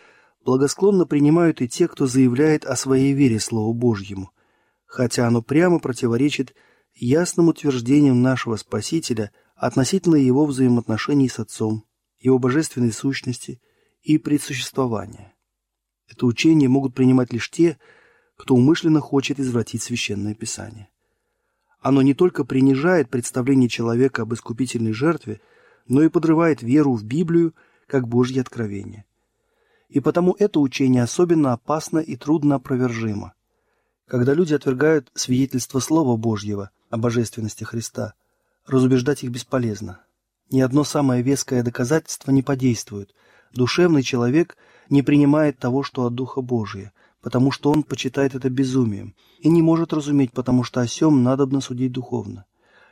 благосклонно 0.44 1.06
принимают 1.06 1.60
и 1.60 1.68
те, 1.68 1.88
кто 1.88 2.06
заявляет 2.06 2.64
о 2.64 2.76
своей 2.76 3.12
вере 3.12 3.40
Слову 3.40 3.72
Божьему, 3.72 4.30
хотя 4.86 5.26
оно 5.26 5.42
прямо 5.42 5.78
противоречит 5.78 6.54
ясным 6.94 7.48
утверждениям 7.48 8.22
нашего 8.22 8.56
Спасителя 8.56 9.30
относительно 9.58 10.14
его 10.14 10.46
взаимоотношений 10.46 11.28
с 11.28 11.40
Отцом, 11.40 11.84
его 12.20 12.38
божественной 12.38 12.92
сущности 12.92 13.60
и 14.02 14.16
предсуществования. 14.16 15.34
Это 16.08 16.26
учение 16.26 16.68
могут 16.68 16.94
принимать 16.94 17.32
лишь 17.32 17.50
те, 17.50 17.78
кто 18.36 18.54
умышленно 18.54 19.00
хочет 19.00 19.40
извратить 19.40 19.82
Священное 19.82 20.34
Писание. 20.34 20.88
Оно 21.80 22.02
не 22.02 22.14
только 22.14 22.44
принижает 22.44 23.10
представление 23.10 23.68
человека 23.68 24.22
об 24.22 24.32
искупительной 24.32 24.92
жертве, 24.92 25.40
но 25.86 26.02
и 26.02 26.08
подрывает 26.08 26.62
веру 26.62 26.94
в 26.94 27.04
Библию 27.04 27.54
как 27.86 28.06
Божье 28.06 28.40
откровение. 28.40 29.06
И 29.88 30.00
потому 30.00 30.36
это 30.38 30.60
учение 30.60 31.02
особенно 31.02 31.52
опасно 31.52 31.98
и 31.98 32.16
трудно 32.16 32.56
опровержимо. 32.56 33.34
Когда 34.06 34.34
люди 34.34 34.54
отвергают 34.54 35.10
свидетельство 35.14 35.80
Слова 35.80 36.16
Божьего 36.16 36.70
о 36.90 36.96
божественности 36.96 37.64
Христа, 37.64 38.14
разубеждать 38.68 39.24
их 39.24 39.30
бесполезно. 39.30 40.00
Ни 40.50 40.60
одно 40.60 40.84
самое 40.84 41.22
веское 41.22 41.62
доказательство 41.62 42.30
не 42.30 42.42
подействует. 42.42 43.14
Душевный 43.52 44.02
человек 44.02 44.56
не 44.88 45.02
принимает 45.02 45.58
того, 45.58 45.82
что 45.82 46.04
от 46.04 46.14
Духа 46.14 46.40
Божия– 46.40 46.92
потому 47.20 47.50
что 47.50 47.70
он 47.70 47.82
почитает 47.82 48.34
это 48.34 48.48
безумием, 48.48 49.14
и 49.40 49.48
не 49.48 49.62
может 49.62 49.92
разуметь, 49.92 50.32
потому 50.32 50.62
что 50.62 50.80
о 50.80 50.86
сем 50.86 51.22
надобно 51.22 51.60
судить 51.60 51.92
духовно. 51.92 52.46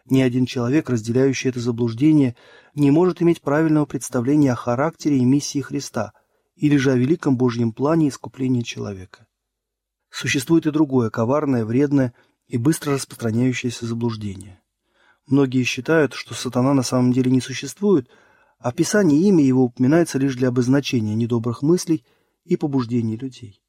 Ни 0.09 0.21
один 0.21 0.47
человек, 0.47 0.88
разделяющий 0.88 1.50
это 1.50 1.61
заблуждение, 1.61 2.37
не 2.75 2.90
может 2.90 3.23
иметь 3.23 3.40
правильного 3.40 3.87
представления 3.87 4.52
о 4.52 4.56
характере 4.56 5.18
и 5.18 5.25
миссии 5.25 5.61
Христа 5.61 6.12
или 6.54 6.76
же 6.76 6.92
о 6.92 6.97
великом 6.97 7.37
Божьем 7.37 7.73
плане 7.73 8.09
искупления 8.09 8.62
человека. 8.62 9.26
Существует 10.11 10.66
и 10.66 10.71
другое, 10.71 11.11
коварное, 11.11 11.64
вредное 11.64 12.14
и 12.47 12.56
быстро 12.56 12.95
распространяющееся 12.95 13.87
заблуждение. 13.87 14.61
Многие 15.26 15.64
считают, 15.64 16.14
что 16.14 16.35
сатана 16.35 16.73
на 16.73 16.83
самом 16.83 17.12
деле 17.12 17.30
не 17.30 17.40
существует, 17.40 18.09
а 18.59 18.71
в 18.71 18.75
Писании 18.75 19.26
имя 19.28 19.45
его 19.45 19.64
упоминается 19.64 20.18
лишь 20.18 20.37
для 20.37 20.49
обозначения 20.49 21.14
недобрых 21.14 21.62
мыслей 21.62 22.04
и 22.45 22.56
побуждений 22.56 23.16
людей. 23.16 23.61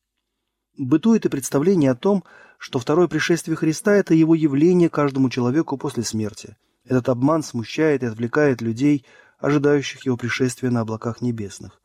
Бытует 0.78 1.26
и 1.26 1.30
представление 1.30 1.92
о 1.92 1.96
том, 1.96 2.24
что 2.60 2.78
второе 2.78 3.08
пришествие 3.08 3.56
Христа– 3.56 3.94
это 3.96 4.14
его 4.14 4.36
явление 4.36 4.90
каждому 4.90 5.30
человеку 5.32 5.78
после 5.78 6.04
смерти. 6.04 6.56
Этот 6.86 7.10
обман 7.10 7.42
смущает 7.42 8.04
и 8.04 8.06
отвлекает 8.06 8.62
людей, 8.62 9.04
ожидающих 9.40 10.06
его 10.06 10.16
пришествия 10.16 10.70
на 10.70 10.82
облаках 10.82 11.22
небесных. 11.22 11.82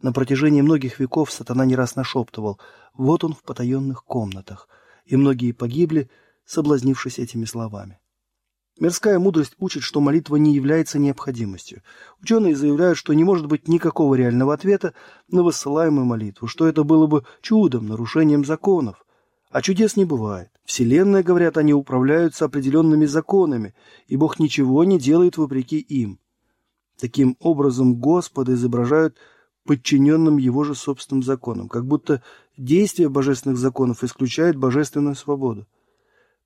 На 0.00 0.12
протяжении 0.12 0.62
многих 0.62 0.98
веков 0.98 1.30
сатана 1.30 1.64
не 1.64 1.76
раз 1.76 1.94
нашептывал 1.94 2.58
«Вот 2.94 3.22
он 3.22 3.34
в 3.34 3.44
потаенных 3.44 4.04
комнатах», 4.04 4.68
и 5.06 5.16
многие 5.16 5.52
погибли, 5.52 6.10
соблазнившись 6.44 7.20
этими 7.20 7.44
словами. 7.44 8.00
Мирская 8.80 9.18
мудрость 9.18 9.54
учит, 9.58 9.82
что 9.82 10.00
молитва 10.00 10.36
не 10.36 10.54
является 10.54 10.98
необходимостью. 10.98 11.82
Ученые 12.22 12.56
заявляют, 12.56 12.96
что 12.96 13.12
не 13.12 13.22
может 13.22 13.46
быть 13.46 13.68
никакого 13.68 14.14
реального 14.14 14.54
ответа 14.54 14.94
на 15.28 15.42
высылаемую 15.42 16.06
молитву, 16.06 16.48
что 16.48 16.66
это 16.66 16.82
было 16.82 17.06
бы 17.06 17.24
чудом, 17.42 17.86
нарушением 17.86 18.44
законов. 18.44 19.04
А 19.50 19.60
чудес 19.60 19.96
не 19.96 20.06
бывает. 20.06 20.48
Вселенная, 20.64 21.22
говорят 21.22 21.58
они, 21.58 21.74
управляются 21.74 22.46
определенными 22.46 23.04
законами, 23.04 23.74
и 24.06 24.16
Бог 24.16 24.38
ничего 24.38 24.84
не 24.84 24.98
делает 24.98 25.36
вопреки 25.36 25.78
им. 25.78 26.18
Таким 26.98 27.36
образом, 27.40 27.96
Господа 27.96 28.54
изображают 28.54 29.18
подчиненным 29.64 30.38
его 30.38 30.64
же 30.64 30.74
собственным 30.74 31.22
законам, 31.22 31.68
как 31.68 31.86
будто 31.86 32.22
действие 32.56 33.10
божественных 33.10 33.58
законов 33.58 34.02
исключает 34.02 34.56
божественную 34.56 35.14
свободу. 35.14 35.66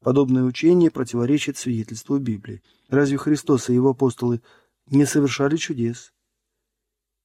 Подобное 0.00 0.44
учение 0.44 0.90
противоречит 0.90 1.56
свидетельству 1.56 2.18
Библии. 2.18 2.62
Разве 2.88 3.18
Христос 3.18 3.68
и 3.68 3.74
его 3.74 3.90
апостолы 3.90 4.42
не 4.86 5.04
совершали 5.04 5.56
чудес? 5.56 6.12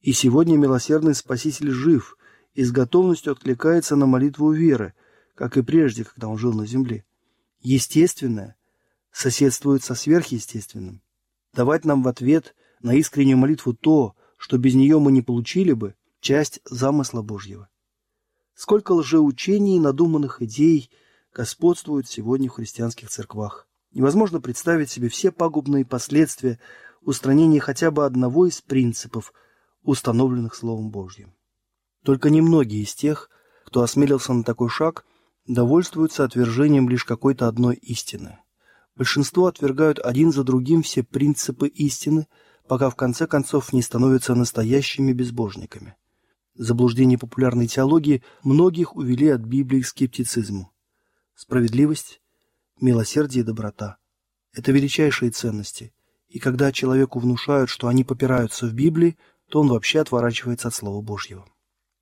И 0.02 0.14
сегодня 0.14 0.58
милосердный 0.58 1.14
Спаситель 1.14 1.70
жив 1.70 2.18
и 2.54 2.64
с 2.64 2.72
готовностью 2.72 3.34
откликается 3.34 3.96
на 3.96 4.08
молитву 4.08 4.52
веры, 4.52 4.94
как 5.36 5.58
и 5.58 5.62
прежде, 5.62 6.06
когда 6.06 6.28
он 6.28 6.38
жил 6.38 6.54
на 6.54 6.66
земле. 6.66 7.06
Естественное 7.60 8.56
соседствует 9.12 9.84
со 9.84 9.94
сверхъестественным. 9.94 11.02
Давать 11.54 11.86
нам 11.86 12.02
в 12.02 12.08
ответ 12.08 12.56
на 12.82 12.96
искреннюю 12.96 13.38
молитву 13.38 13.74
то, 13.74 14.16
что 14.38 14.58
без 14.58 14.74
нее 14.74 15.00
мы 15.00 15.12
не 15.12 15.22
получили 15.22 15.74
бы, 15.74 15.94
часть 16.20 16.62
замысла 16.66 17.22
Божьего. 17.22 17.70
Сколько 18.56 18.94
лжеучений 18.94 19.78
надуманных 19.80 20.42
идей– 20.42 20.90
господствуют 21.34 22.08
сегодня 22.08 22.50
в 22.50 22.54
христианских 22.54 23.10
церквах. 23.10 23.68
Невозможно 23.94 24.40
представить 24.40 24.90
себе 24.90 25.10
все 25.10 25.32
пагубные 25.32 25.86
последствия 25.86 26.60
устранения 27.02 27.60
хотя 27.60 27.92
бы 27.92 28.06
одного 28.06 28.46
из 28.46 28.62
принципов, 28.62 29.34
установленных 29.84 30.56
Словом 30.56 30.92
Божьим. 30.92 31.34
Только 32.04 32.30
немногие 32.30 32.84
из 32.84 32.94
тех, 32.94 33.30
кто 33.66 33.82
осмелился 33.82 34.34
на 34.34 34.44
такой 34.44 34.70
шаг, 34.70 35.06
довольствуются 35.48 36.24
отвержением 36.24 36.90
лишь 36.90 37.06
какой-то 37.06 37.48
одной 37.48 37.76
истины. 37.76 38.40
Большинство 38.96 39.48
отвергают 39.48 40.00
один 40.00 40.32
за 40.32 40.44
другим 40.44 40.84
все 40.84 41.04
принципы 41.04 41.68
истины, 41.68 42.28
пока 42.68 42.90
в 42.90 42.96
конце 42.96 43.26
концов 43.26 43.74
не 43.74 43.82
становятся 43.82 44.36
настоящими 44.36 45.12
безбожниками. 45.12 45.96
Заблуждения 46.56 47.18
популярной 47.18 47.68
теологии 47.68 48.22
многих 48.44 48.96
увели 48.96 49.30
от 49.30 49.42
Библии 49.42 49.82
к 49.82 49.88
скептицизму 49.88 50.72
справедливость, 51.42 52.22
милосердие 52.80 53.42
и 53.42 53.44
доброта. 53.44 53.98
Это 54.54 54.72
величайшие 54.72 55.32
ценности, 55.32 55.92
и 56.30 56.38
когда 56.38 56.72
человеку 56.72 57.18
внушают, 57.18 57.72
что 57.72 57.88
они 57.88 58.04
попираются 58.04 58.68
в 58.68 58.74
Библии, 58.74 59.18
то 59.50 59.62
он 59.62 59.68
вообще 59.68 60.02
отворачивается 60.02 60.68
от 60.68 60.76
Слова 60.76 61.02
Божьего. 61.02 61.48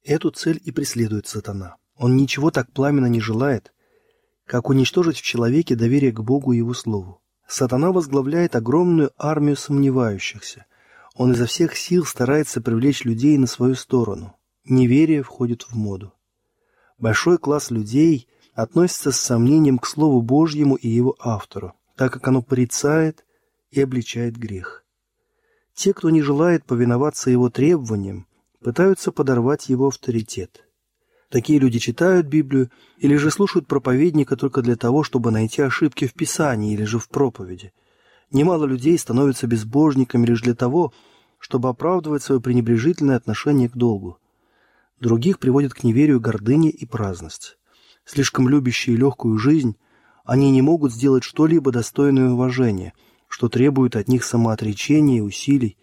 Эту 0.03 0.29
цель 0.31 0.59
и 0.61 0.71
преследует 0.71 1.25
сатана. 1.27 1.77
Он 1.95 2.17
ничего 2.17 2.51
так 2.51 2.73
пламенно 2.73 3.05
не 3.05 3.21
желает, 3.21 3.73
как 4.45 4.67
уничтожить 4.67 5.19
в 5.19 5.21
человеке 5.21 5.77
доверие 5.77 6.11
к 6.11 6.19
Богу 6.19 6.51
и 6.51 6.57
Его 6.57 6.73
Слову. 6.73 7.21
Сатана 7.47 7.93
возглавляет 7.93 8.57
огромную 8.57 9.11
армию 9.17 9.55
сомневающихся. 9.55 10.65
Он 11.15 11.31
изо 11.31 11.45
всех 11.45 11.77
сил 11.77 12.05
старается 12.05 12.59
привлечь 12.59 13.05
людей 13.05 13.37
на 13.37 13.47
свою 13.47 13.75
сторону. 13.75 14.35
Неверие 14.65 15.23
входит 15.23 15.63
в 15.63 15.77
моду. 15.77 16.13
Большой 16.97 17.37
класс 17.37 17.71
людей– 17.71 18.27
относится 18.61 19.13
с 19.13 19.19
сомнением 19.19 19.79
к 19.79 19.85
Слову 19.85 20.21
Божьему 20.21 20.75
и 20.75 20.89
его 20.89 21.15
автору, 21.19 21.75
так 21.95 22.11
как 22.11 22.27
оно 22.27 22.41
порицает 22.41 23.25
и 23.71 23.81
обличает 23.81 24.35
грех. 24.35 24.83
Те, 25.73 25.93
кто 25.93 26.09
не 26.09 26.21
желает 26.21 26.65
повиноваться 26.65 27.29
его 27.29 27.49
требованиям, 27.49 28.27
пытаются 28.61 29.13
подорвать 29.13 29.69
его 29.69 29.87
авторитет. 29.87 30.67
Такие 31.29 31.57
люди 31.59 31.79
читают 31.79 32.27
Библию 32.27 32.69
или 32.97 33.15
же 33.15 33.31
слушают 33.31 33.65
проповедника 33.65 34.35
только 34.35 34.61
для 34.61 34.75
того, 34.75 35.03
чтобы 35.03 35.31
найти 35.31 35.61
ошибки 35.61 36.05
в 36.05 36.13
Писании 36.13 36.73
или 36.73 36.83
же 36.83 36.99
в 36.99 37.07
проповеди. 37.07 37.71
Немало 38.29 38.65
людей 38.65 38.97
становятся 38.97 39.47
безбожниками 39.47 40.25
лишь 40.25 40.41
для 40.41 40.55
того, 40.55 40.91
чтобы 41.37 41.69
оправдывать 41.69 42.23
свое 42.23 42.41
пренебрежительное 42.41 43.15
отношение 43.15 43.69
к 43.69 43.77
долгу. 43.77 44.17
Других 44.99 45.39
приводят 45.39 45.73
к 45.73 45.83
неверию 45.83 46.19
гордыни 46.19 46.69
и 46.69 46.85
праздность 46.85 47.58
слишком 48.09 48.49
любящие 48.49 48.95
легкую 48.95 49.37
жизнь, 49.37 49.75
они 50.25 50.49
не 50.49 50.63
могут 50.63 50.91
сделать 50.91 51.23
что-либо 51.23 51.71
достойное 51.71 52.31
уважения, 52.31 52.93
что 53.27 53.49
требует 53.49 53.95
от 53.95 54.07
них 54.07 54.23
самоотречения 54.23 55.19
и 55.19 55.21
усилий, 55.21 55.77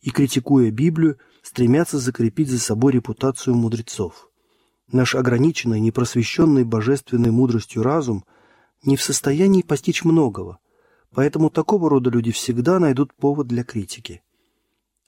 и, 0.00 0.10
критикуя 0.10 0.70
Библию, 0.70 1.18
стремятся 1.42 1.98
закрепить 1.98 2.48
за 2.48 2.58
собой 2.58 2.92
репутацию 2.92 3.54
мудрецов. 3.54 4.30
Наш 4.90 5.14
ограниченный, 5.14 5.80
непросвещенный 5.80 6.64
божественной 6.64 7.30
мудростью 7.30 7.82
разум 7.82 8.24
не 8.82 8.96
в 8.96 9.02
состоянии 9.02 9.60
постичь 9.60 10.02
многого, 10.02 10.58
поэтому 11.14 11.50
такого 11.50 11.90
рода 11.90 12.08
люди 12.08 12.32
всегда 12.32 12.78
найдут 12.78 13.12
повод 13.12 13.48
для 13.48 13.64
критики. 13.64 14.22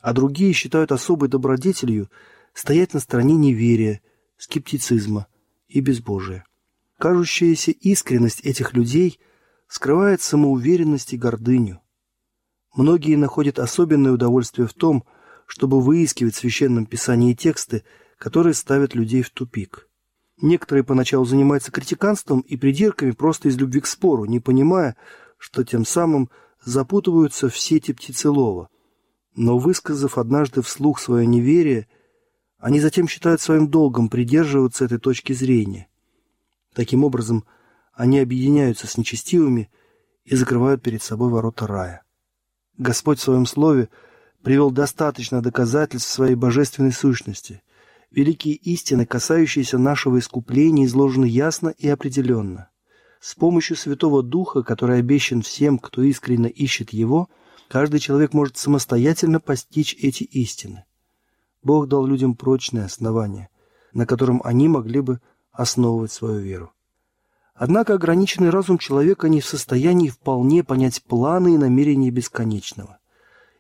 А 0.01 0.13
другие 0.13 0.53
считают 0.53 0.93
особой 0.93 1.31
добродетелью 1.31 2.11
стоять 2.53 2.93
на 2.93 3.01
стороне 3.01 3.37
неверия, 3.37 4.03
скептицизма 4.37 5.29
и 5.69 5.81
безбожия. 5.81 6.45
Кажущаяся 6.99 7.71
искренность 7.71 8.41
этих 8.41 8.75
людей 8.75 9.21
скрывает 9.69 10.21
самоуверенность 10.21 11.13
и 11.13 11.17
гордыню. 11.17 11.81
Многие 12.75 13.15
находят 13.15 13.61
особенное 13.61 14.13
удовольствие 14.13 14.67
в 14.67 14.75
том, 14.75 15.05
чтобы 15.47 15.81
выискивать 15.81 16.35
в 16.35 16.39
Священном 16.39 16.87
Писании 16.87 17.35
тексты, 17.35 17.85
которые 18.19 18.55
ставят 18.55 18.97
людей 18.97 19.23
в 19.23 19.31
тупик. 19.31 19.89
Некоторые 20.43 20.83
поначалу 20.83 21.25
занимаются 21.25 21.71
критиканством 21.71 22.41
и 22.41 22.57
придирками 22.57 23.13
просто 23.13 23.49
из 23.49 23.57
любви 23.57 23.81
к 23.81 23.87
спору, 23.87 24.25
не 24.25 24.41
понимая, 24.41 24.97
что 25.39 25.63
тем 25.63 25.85
самым 25.85 26.31
запутываются 26.65 27.49
в 27.49 27.57
сети 27.57 27.93
птицелова. 27.93 28.71
Но 29.37 29.59
высказав 29.59 30.19
однажды 30.19 30.63
вслух 30.63 30.99
свое 30.99 31.27
неверие, 31.27 31.87
они 32.59 32.81
затем 32.81 33.07
считают 33.07 33.41
своим 33.41 33.69
долгом 33.69 34.09
придерживаться 34.09 34.85
этой 34.85 34.99
точки 34.99 35.33
зрения– 35.33 35.87
Таким 36.79 37.03
образом, 37.03 37.45
они 37.93 38.21
объединяются 38.21 38.87
с 38.87 38.97
нечестивыми 38.97 39.69
и 40.25 40.37
закрывают 40.37 40.81
перед 40.81 41.03
собой 41.03 41.29
ворота 41.29 41.67
рая. 41.67 42.03
Господь 42.77 43.19
в 43.19 43.23
своем 43.23 43.47
слове 43.47 43.89
привел 44.45 44.71
достаточно 44.71 45.43
доказательств 45.43 46.09
своей 46.09 46.37
божественной 46.37 46.93
сущности. 46.93 47.65
Великие 48.13 48.55
истины, 48.55 49.07
касающиеся 49.07 49.77
нашего 49.77 50.21
искупления, 50.21 50.87
изложены 50.87 51.25
ясно 51.25 51.71
и 51.71 51.89
определенно. 51.89 52.71
С 53.19 53.35
помощью 53.35 53.77
Святого 53.77 54.23
Духа, 54.23 54.63
который 54.63 55.01
обещан 55.01 55.43
всем, 55.43 55.81
кто 55.81 56.03
искренне 56.03 56.49
ищет 56.49 56.91
Его, 56.91 57.29
каждый 57.67 57.99
человек 57.99 58.35
может 58.35 58.57
самостоятельно 58.57 59.41
постичь 59.41 59.97
эти 59.99 60.23
истины. 60.23 60.85
Бог 61.61 61.89
дал 61.89 62.07
людям 62.07 62.37
прочное 62.37 62.85
основание, 62.85 63.49
на 63.93 64.07
котором 64.07 64.41
они 64.45 64.69
могли 64.69 65.01
бы 65.01 65.21
основывать 65.59 66.13
свою 66.13 66.39
веру. 66.39 66.73
Однако 67.53 67.95
ограниченный 67.95 68.51
разум 68.51 68.79
человека 68.79 69.29
не 69.29 69.41
в 69.41 69.47
состоянии 69.47 70.09
вполне 70.09 70.63
понять 70.63 71.03
планы 71.03 71.55
и 71.55 71.59
намерения 71.59 72.11
бесконечного. 72.11 72.99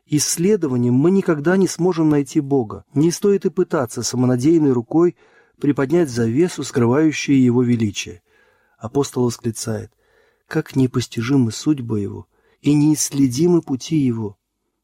Исследованием 0.06 0.94
мы 0.94 1.10
никогда 1.10 1.56
не 1.56 1.66
сможем 1.66 2.08
найти 2.08 2.38
Бога. 2.38 2.84
Не 2.94 3.10
стоит 3.10 3.44
и 3.46 3.50
пытаться 3.50 4.04
самонадеянной 4.04 4.70
рукой 4.70 5.16
приподнять 5.60 6.08
завесу, 6.08 6.62
скрывающую 6.62 7.42
его 7.42 7.64
величие. 7.64 8.22
Апостол 8.78 9.24
восклицает, 9.24 9.90
«Как 10.46 10.76
непостижимы 10.76 11.50
судьбы 11.50 11.98
его 11.98 12.28
и 12.60 12.74
неисследимы 12.74 13.60
пути 13.60 13.96
его». 13.96 14.38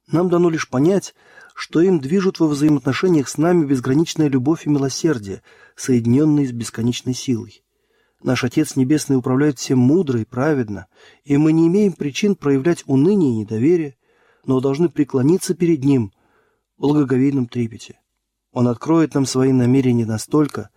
Нам 0.08 0.28
дано 0.28 0.50
лишь 0.50 0.68
понять, 0.68 1.14
что 1.54 1.80
им 1.80 2.00
движут 2.00 2.40
во 2.40 2.48
взаимоотношениях 2.48 3.28
с 3.28 3.38
нами 3.38 3.64
безграничная 3.64 4.28
любовь 4.28 4.66
и 4.66 4.68
милосердие, 4.68 5.42
соединенные 5.76 6.48
с 6.48 6.52
бесконечной 6.52 7.14
силой. 7.14 7.62
Наш 8.22 8.42
Отец 8.42 8.74
Небесный 8.74 9.16
управляет 9.16 9.58
всем 9.58 9.78
мудро 9.78 10.20
и 10.20 10.24
праведно, 10.24 10.88
и 11.24 11.36
мы 11.36 11.52
не 11.52 11.68
имеем 11.68 11.92
причин 11.92 12.34
проявлять 12.34 12.82
уныние 12.86 13.30
и 13.30 13.36
недоверие, 13.36 13.96
но 14.44 14.60
должны 14.60 14.88
преклониться 14.88 15.54
перед 15.54 15.84
Ним 15.84 16.12
в 16.76 16.82
благоговейном 16.82 17.46
трепете. 17.46 18.00
Он 18.50 18.66
откроет 18.66 19.14
нам 19.14 19.24
свои 19.24 19.52
намерения 19.52 20.06
настолько, 20.06 20.70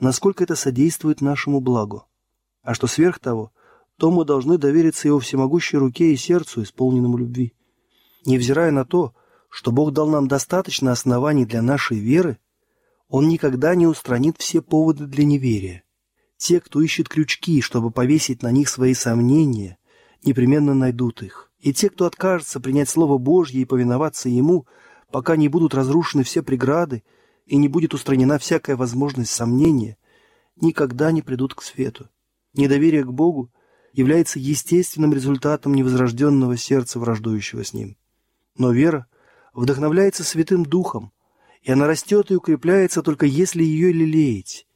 насколько 0.00 0.42
это 0.42 0.56
содействует 0.56 1.20
нашему 1.20 1.60
благу. 1.60 2.06
А 2.62 2.74
что 2.74 2.88
сверх 2.88 3.20
того, 3.20 3.52
то 3.96 4.10
мы 4.10 4.24
должны 4.24 4.58
довериться 4.58 5.06
Его 5.06 5.20
всемогущей 5.20 5.78
руке 5.78 6.12
и 6.12 6.16
сердцу, 6.16 6.62
исполненному 6.62 7.16
любви. 7.16 7.54
Невзирая 8.24 8.72
на 8.72 8.84
то, 8.84 9.14
что 9.56 9.72
Бог 9.72 9.94
дал 9.94 10.06
нам 10.06 10.28
достаточно 10.28 10.92
оснований 10.92 11.46
для 11.46 11.62
нашей 11.62 11.98
веры, 11.98 12.36
Он 13.08 13.26
никогда 13.26 13.74
не 13.74 13.86
устранит 13.86 14.36
все 14.36 14.60
поводы 14.60 15.06
для 15.06 15.24
неверия. 15.24 15.82
Те, 16.36 16.60
кто 16.60 16.82
ищет 16.82 17.08
крючки, 17.08 17.62
чтобы 17.62 17.90
повесить 17.90 18.42
на 18.42 18.50
них 18.50 18.68
свои 18.68 18.92
сомнения, 18.92 19.78
непременно 20.22 20.74
найдут 20.74 21.22
их. 21.22 21.50
И 21.58 21.72
те, 21.72 21.88
кто 21.88 22.04
откажется 22.04 22.60
принять 22.60 22.90
Слово 22.90 23.16
Божье 23.16 23.62
и 23.62 23.64
повиноваться 23.64 24.28
Ему, 24.28 24.66
пока 25.10 25.36
не 25.36 25.48
будут 25.48 25.72
разрушены 25.72 26.22
все 26.22 26.42
преграды 26.42 27.02
и 27.46 27.56
не 27.56 27.68
будет 27.68 27.94
устранена 27.94 28.38
всякая 28.38 28.76
возможность 28.76 29.30
сомнения, 29.30 29.96
никогда 30.60 31.12
не 31.12 31.22
придут 31.22 31.54
к 31.54 31.62
свету. 31.62 32.10
Недоверие 32.52 33.04
к 33.04 33.10
Богу 33.10 33.50
является 33.94 34.38
естественным 34.38 35.14
результатом 35.14 35.72
невозрожденного 35.72 36.58
сердца, 36.58 36.98
враждующего 36.98 37.64
с 37.64 37.72
Ним. 37.72 37.96
Но 38.58 38.70
вера 38.70 39.06
вдохновляется 39.56 40.22
Святым 40.22 40.64
Духом, 40.64 41.12
и 41.62 41.72
она 41.72 41.86
растет 41.86 42.30
и 42.30 42.36
укрепляется 42.36 43.02
только 43.02 43.26
если 43.26 43.64
ее 43.64 43.90
лелеять. 43.90 44.66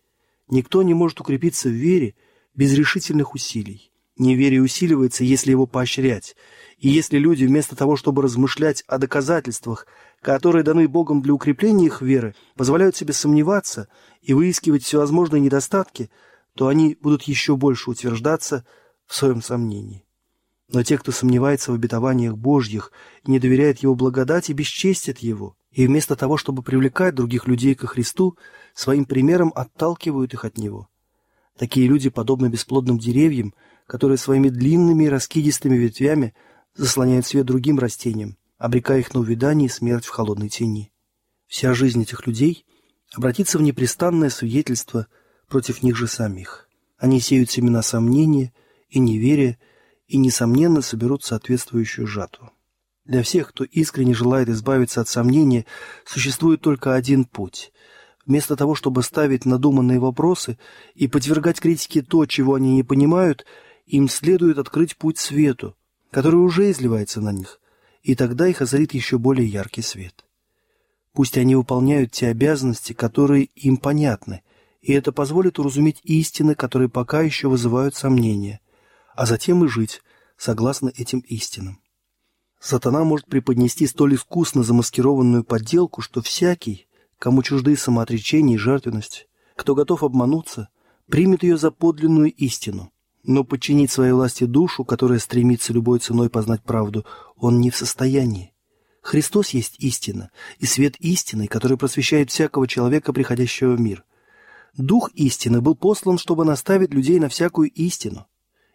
Никто 0.48 0.82
не 0.82 0.94
может 0.94 1.20
укрепиться 1.20 1.68
в 1.68 1.72
вере 1.72 2.16
без 2.54 2.72
решительных 2.72 3.34
усилий. 3.34 3.92
Неверие 4.16 4.60
усиливается, 4.60 5.22
если 5.22 5.50
его 5.50 5.66
поощрять, 5.66 6.34
и 6.78 6.88
если 6.88 7.18
люди 7.18 7.44
вместо 7.44 7.76
того, 7.76 7.96
чтобы 7.96 8.22
размышлять 8.22 8.82
о 8.86 8.98
доказательствах, 8.98 9.86
которые 10.20 10.62
даны 10.62 10.88
Богом 10.88 11.22
для 11.22 11.32
укрепления 11.32 11.86
их 11.86 12.02
веры, 12.02 12.34
позволяют 12.56 12.96
себе 12.96 13.12
сомневаться 13.12 13.88
и 14.20 14.34
выискивать 14.34 14.82
всевозможные 14.82 15.40
недостатки, 15.40 16.10
то 16.54 16.66
они 16.66 16.98
будут 17.00 17.22
еще 17.22 17.56
больше 17.56 17.90
утверждаться 17.90 18.66
в 19.06 19.14
своем 19.14 19.40
сомнении. 19.40 20.04
Но 20.72 20.82
те, 20.84 20.98
кто 20.98 21.10
сомневается 21.10 21.72
в 21.72 21.74
обетованиях 21.74 22.36
Божьих 22.36 22.92
и 23.24 23.30
не 23.30 23.38
доверяет 23.40 23.80
Его 23.80 23.94
благодати, 23.94 24.52
бесчестят 24.52 25.18
Его, 25.18 25.56
и 25.72 25.86
вместо 25.86 26.16
того, 26.16 26.36
чтобы 26.36 26.62
привлекать 26.62 27.14
других 27.14 27.48
людей 27.48 27.74
ко 27.74 27.86
Христу, 27.86 28.36
своим 28.74 29.04
примером 29.04 29.52
отталкивают 29.54 30.32
их 30.32 30.44
от 30.44 30.58
Него. 30.58 30.88
Такие 31.58 31.88
люди 31.88 32.08
подобны 32.08 32.46
бесплодным 32.46 32.98
деревьям, 32.98 33.54
которые 33.86 34.16
своими 34.16 34.48
длинными 34.48 35.04
и 35.04 35.08
раскидистыми 35.08 35.76
ветвями 35.76 36.34
заслоняют 36.76 37.26
свет 37.26 37.46
другим 37.46 37.78
растениям, 37.78 38.38
обрекая 38.56 39.00
их 39.00 39.12
на 39.12 39.20
увядание 39.20 39.66
и 39.66 39.70
смерть 39.70 40.06
в 40.06 40.10
холодной 40.10 40.48
тени. 40.48 40.92
Вся 41.48 41.74
жизнь 41.74 42.00
этих 42.00 42.26
людей 42.26 42.64
обратится 43.12 43.58
в 43.58 43.62
непрестанное 43.62 44.30
свидетельство 44.30 45.08
против 45.48 45.82
них 45.82 45.96
же 45.96 46.06
самих. 46.06 46.68
Они 46.96 47.20
сеют 47.20 47.50
семена 47.50 47.82
сомнения 47.82 48.52
и 48.88 49.00
неверия, 49.00 49.58
и, 50.10 50.18
несомненно, 50.18 50.82
соберут 50.82 51.22
соответствующую 51.22 52.08
жатву. 52.08 52.50
Для 53.04 53.22
всех, 53.22 53.50
кто 53.50 53.62
искренне 53.62 54.12
желает 54.12 54.48
избавиться 54.48 55.00
от 55.00 55.08
сомнения, 55.08 55.66
существует 56.04 56.60
только 56.60 56.96
один 56.96 57.24
путь. 57.24 57.72
Вместо 58.26 58.56
того, 58.56 58.74
чтобы 58.74 59.04
ставить 59.04 59.46
надуманные 59.46 60.00
вопросы 60.00 60.58
и 60.96 61.06
подвергать 61.06 61.60
критике 61.60 62.02
то, 62.02 62.26
чего 62.26 62.56
они 62.56 62.74
не 62.74 62.82
понимают, 62.82 63.46
им 63.86 64.08
следует 64.08 64.58
открыть 64.58 64.96
путь 64.96 65.18
свету, 65.18 65.76
который 66.10 66.40
уже 66.40 66.72
изливается 66.72 67.20
на 67.20 67.30
них, 67.30 67.60
и 68.02 68.16
тогда 68.16 68.48
их 68.48 68.60
озарит 68.60 68.94
еще 68.94 69.16
более 69.16 69.46
яркий 69.46 69.82
свет. 69.82 70.24
Пусть 71.12 71.38
они 71.38 71.54
выполняют 71.54 72.10
те 72.10 72.26
обязанности, 72.26 72.94
которые 72.94 73.44
им 73.44 73.76
понятны, 73.76 74.42
и 74.80 74.92
это 74.92 75.12
позволит 75.12 75.60
уразуметь 75.60 76.00
истины, 76.02 76.56
которые 76.56 76.88
пока 76.88 77.20
еще 77.22 77.48
вызывают 77.48 77.94
сомнения– 77.94 78.58
а 79.20 79.26
затем 79.26 79.62
и 79.66 79.68
жить 79.68 80.00
согласно 80.38 80.88
этим 80.96 81.18
истинам. 81.18 81.82
Сатана 82.58 83.04
может 83.04 83.26
преподнести 83.26 83.86
столь 83.86 84.14
искусно 84.14 84.62
замаскированную 84.62 85.44
подделку, 85.44 86.00
что 86.00 86.22
всякий, 86.22 86.88
кому 87.18 87.42
чужды 87.42 87.76
самоотречение 87.76 88.54
и 88.54 88.58
жертвенность, 88.58 89.28
кто 89.56 89.74
готов 89.74 90.04
обмануться, 90.04 90.70
примет 91.06 91.42
ее 91.42 91.58
за 91.58 91.70
подлинную 91.70 92.32
истину. 92.32 92.92
Но 93.22 93.44
подчинить 93.44 93.90
своей 93.90 94.12
власти 94.12 94.44
душу, 94.44 94.86
которая 94.86 95.18
стремится 95.18 95.74
любой 95.74 95.98
ценой 95.98 96.30
познать 96.30 96.62
правду, 96.62 97.04
он 97.36 97.60
не 97.60 97.70
в 97.70 97.76
состоянии. 97.76 98.54
Христос 99.02 99.50
есть 99.50 99.74
истина, 99.80 100.30
и 100.60 100.64
свет 100.64 100.96
истины, 100.98 101.46
который 101.46 101.76
просвещает 101.76 102.30
всякого 102.30 102.66
человека, 102.66 103.12
приходящего 103.12 103.76
в 103.76 103.80
мир. 103.82 104.02
Дух 104.78 105.10
истины 105.12 105.60
был 105.60 105.74
послан, 105.74 106.16
чтобы 106.16 106.46
наставить 106.46 106.94
людей 106.94 107.20
на 107.20 107.28
всякую 107.28 107.70
истину. 107.72 108.26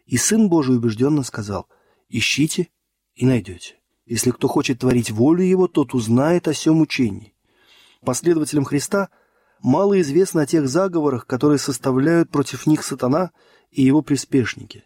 И 0.06 0.16
Сын 0.16 0.48
Божий 0.48 0.76
убежденно 0.76 1.22
сказал, 1.22 1.68
«Ищите 2.08 2.68
и 3.14 3.26
найдете. 3.26 3.74
Если 4.06 4.30
кто 4.30 4.46
хочет 4.46 4.78
творить 4.78 5.10
волю 5.10 5.42
Его, 5.42 5.66
тот 5.66 5.94
узнает 5.94 6.48
о 6.48 6.54
сем 6.54 6.80
учении». 6.80 7.34
Последователям 8.04 8.64
Христа 8.64 9.08
мало 9.60 10.00
известно 10.00 10.42
о 10.42 10.46
тех 10.46 10.68
заговорах, 10.68 11.26
которые 11.26 11.58
составляют 11.58 12.30
против 12.30 12.66
них 12.66 12.84
сатана 12.84 13.32
и 13.70 13.82
его 13.82 14.00
приспешники. 14.00 14.84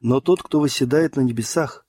Но 0.00 0.20
тот, 0.20 0.42
кто 0.42 0.60
восседает 0.60 1.16
на 1.16 1.22
небесах, 1.22 1.86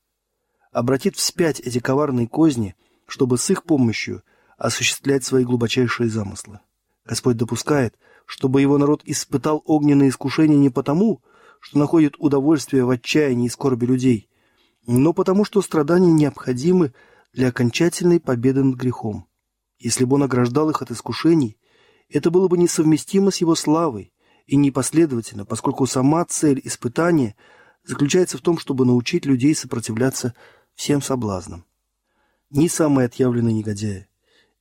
обратит 0.72 1.18
вспять 1.18 1.60
эти 1.60 1.80
коварные 1.80 2.28
козни, 2.28 2.76
чтобы 3.06 3.38
с 3.38 3.50
их 3.50 3.64
помощью 3.64 4.24
осуществлять 4.58 5.26
свои 5.26 5.44
глубочайшие 5.44 6.10
замыслы. 6.10 6.62
Господь 7.04 7.36
допускает, 7.36 7.96
чтобы 8.26 8.62
его 8.62 8.78
народ 8.78 9.02
испытал 9.04 9.62
огненные 9.66 10.10
искушения 10.10 10.58
не 10.58 10.70
потому, 10.70 11.22
что 11.62 11.80
находит 11.80 12.16
удовольствие 12.18 12.84
в 12.84 12.90
отчаянии 12.90 13.46
и 13.46 13.50
скорби 13.50 13.86
людей, 13.86 14.30
но 14.88 15.14
потому 15.14 15.46
что 15.46 15.62
страдания 15.62 16.12
необходимы 16.12 16.94
для 17.34 17.50
окончательной 17.50 18.20
победы 18.20 18.64
над 18.64 18.76
грехом. 18.76 19.28
Если 19.80 20.04
бы 20.04 20.16
он 20.16 20.24
ограждал 20.24 20.70
их 20.72 20.82
от 20.82 20.92
искушений, 20.92 21.58
это 22.10 22.32
было 22.32 22.48
бы 22.48 22.58
несовместимо 22.58 23.32
с 23.32 23.38
его 23.38 23.56
славой 23.56 24.12
и 24.48 24.56
непоследовательно, 24.56 25.46
поскольку 25.46 25.86
сама 25.86 26.26
цель 26.26 26.60
испытания 26.64 27.36
заключается 27.84 28.38
в 28.38 28.42
том, 28.42 28.58
чтобы 28.58 28.86
научить 28.86 29.26
людей 29.26 29.56
сопротивляться 29.56 30.34
всем 30.74 31.02
соблазнам. 31.02 31.64
Ни 32.50 32.68
самые 32.68 33.06
отъявленные 33.06 33.54
негодяи, 33.54 34.08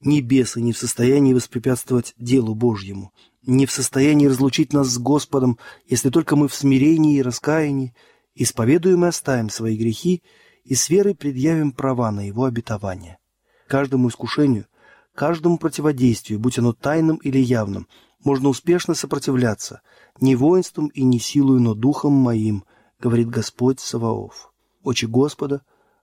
ни 0.01 0.21
бесы 0.21 0.61
не 0.61 0.73
в 0.73 0.79
состоянии 0.79 1.33
воспрепятствовать 1.33 2.15
делу 2.19 2.55
Божьему, 2.55 3.13
не 3.43 3.67
в 3.67 3.73
состоянии 3.73 4.27
разлучить 4.27 4.73
нас 4.73 4.89
с 4.89 4.99
Господом, 4.99 5.59
если 5.87 6.11
только 6.11 6.37
мы 6.37 6.49
в 6.49 6.55
смирении 6.55 7.17
и 7.17 7.23
раскаянии 7.23 7.95
исповедуем 8.35 9.05
и 9.05 9.09
оставим 9.09 9.51
свои 9.51 9.77
грехи 9.77 10.23
и 10.65 10.75
с 10.75 10.89
верой 10.89 11.15
предъявим 11.15 11.73
права 11.73 12.11
на 12.11 12.27
Его 12.27 12.45
обетование. 12.45 13.19
Каждому 13.67 14.09
искушению, 14.09 14.67
каждому 15.15 15.59
противодействию, 15.59 16.39
будь 16.39 16.59
оно 16.59 16.73
тайным 16.73 17.17
или 17.17 17.39
явным, 17.39 17.89
можно 18.23 18.49
успешно 18.49 18.95
сопротивляться, 18.95 19.81
не 20.21 20.37
воинством 20.37 20.89
и 20.89 21.03
не 21.03 21.19
силою, 21.19 21.61
но 21.61 21.75
духом 21.75 22.13
моим, 22.13 22.65
говорит 22.99 23.29
Господь 23.29 23.81
Саваоф. 23.81 24.53
Очи 24.83 25.07
Господа 25.07 25.63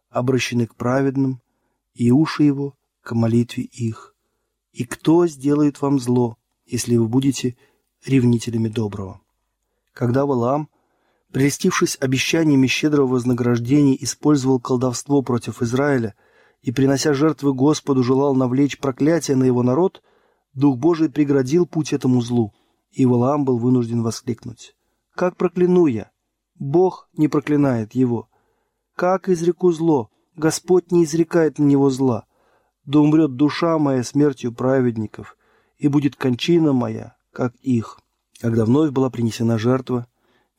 обращены 0.09 0.65
к 0.65 0.75
праведным, 0.75 1.41
и 1.93 2.11
уши 2.11 2.43
Его 2.43 2.75
к 3.01 3.13
молитве 3.13 3.63
их. 3.63 4.15
И 4.71 4.83
кто 4.85 5.27
сделает 5.27 5.81
вам 5.81 5.99
зло, 5.99 6.37
если 6.67 6.97
вы 6.97 7.07
будете 7.07 7.55
ревнителями 8.05 8.67
доброго. 8.67 9.21
Когда 9.93 10.25
Валаам, 10.25 10.69
прелестившись 11.31 11.97
обещаниями 11.99 12.67
щедрого 12.67 13.13
вознаграждения, 13.13 13.97
использовал 14.01 14.59
колдовство 14.59 15.21
против 15.21 15.61
Израиля 15.61 16.13
и, 16.61 16.71
принося 16.71 17.13
жертвы 17.13 17.53
Господу, 17.53 18.03
желал 18.03 18.35
навлечь 18.35 18.77
проклятие 18.79 19.37
на 19.37 19.45
его 19.45 19.63
народ, 19.63 20.03
Дух 20.53 20.77
Божий 20.77 21.09
преградил 21.09 21.65
путь 21.65 21.93
этому 21.93 22.21
злу, 22.21 22.53
и 22.91 23.05
Валаам 23.05 23.45
был 23.45 23.57
вынужден 23.57 24.01
воскликнуть. 24.01 24.75
«Как 25.15 25.37
прокляну 25.37 25.85
я? 25.85 26.11
Бог 26.55 27.09
не 27.13 27.27
проклинает 27.27 27.93
его. 27.93 28.29
Как 28.95 29.29
изреку 29.29 29.71
зло? 29.71 30.09
Господь 30.35 30.91
не 30.91 31.03
изрекает 31.03 31.59
на 31.59 31.63
него 31.63 31.89
зла. 31.89 32.25
Да 32.85 32.99
умрет 32.99 33.35
душа 33.35 33.77
моя 33.77 34.03
смертью 34.03 34.53
праведников, 34.53 35.36
и 35.77 35.87
будет 35.87 36.15
кончина 36.15 36.73
моя, 36.73 37.15
как 37.31 37.55
их». 37.61 37.99
Когда 38.39 38.65
вновь 38.65 38.91
была 38.91 39.09
принесена 39.09 39.57
жертва, 39.57 40.07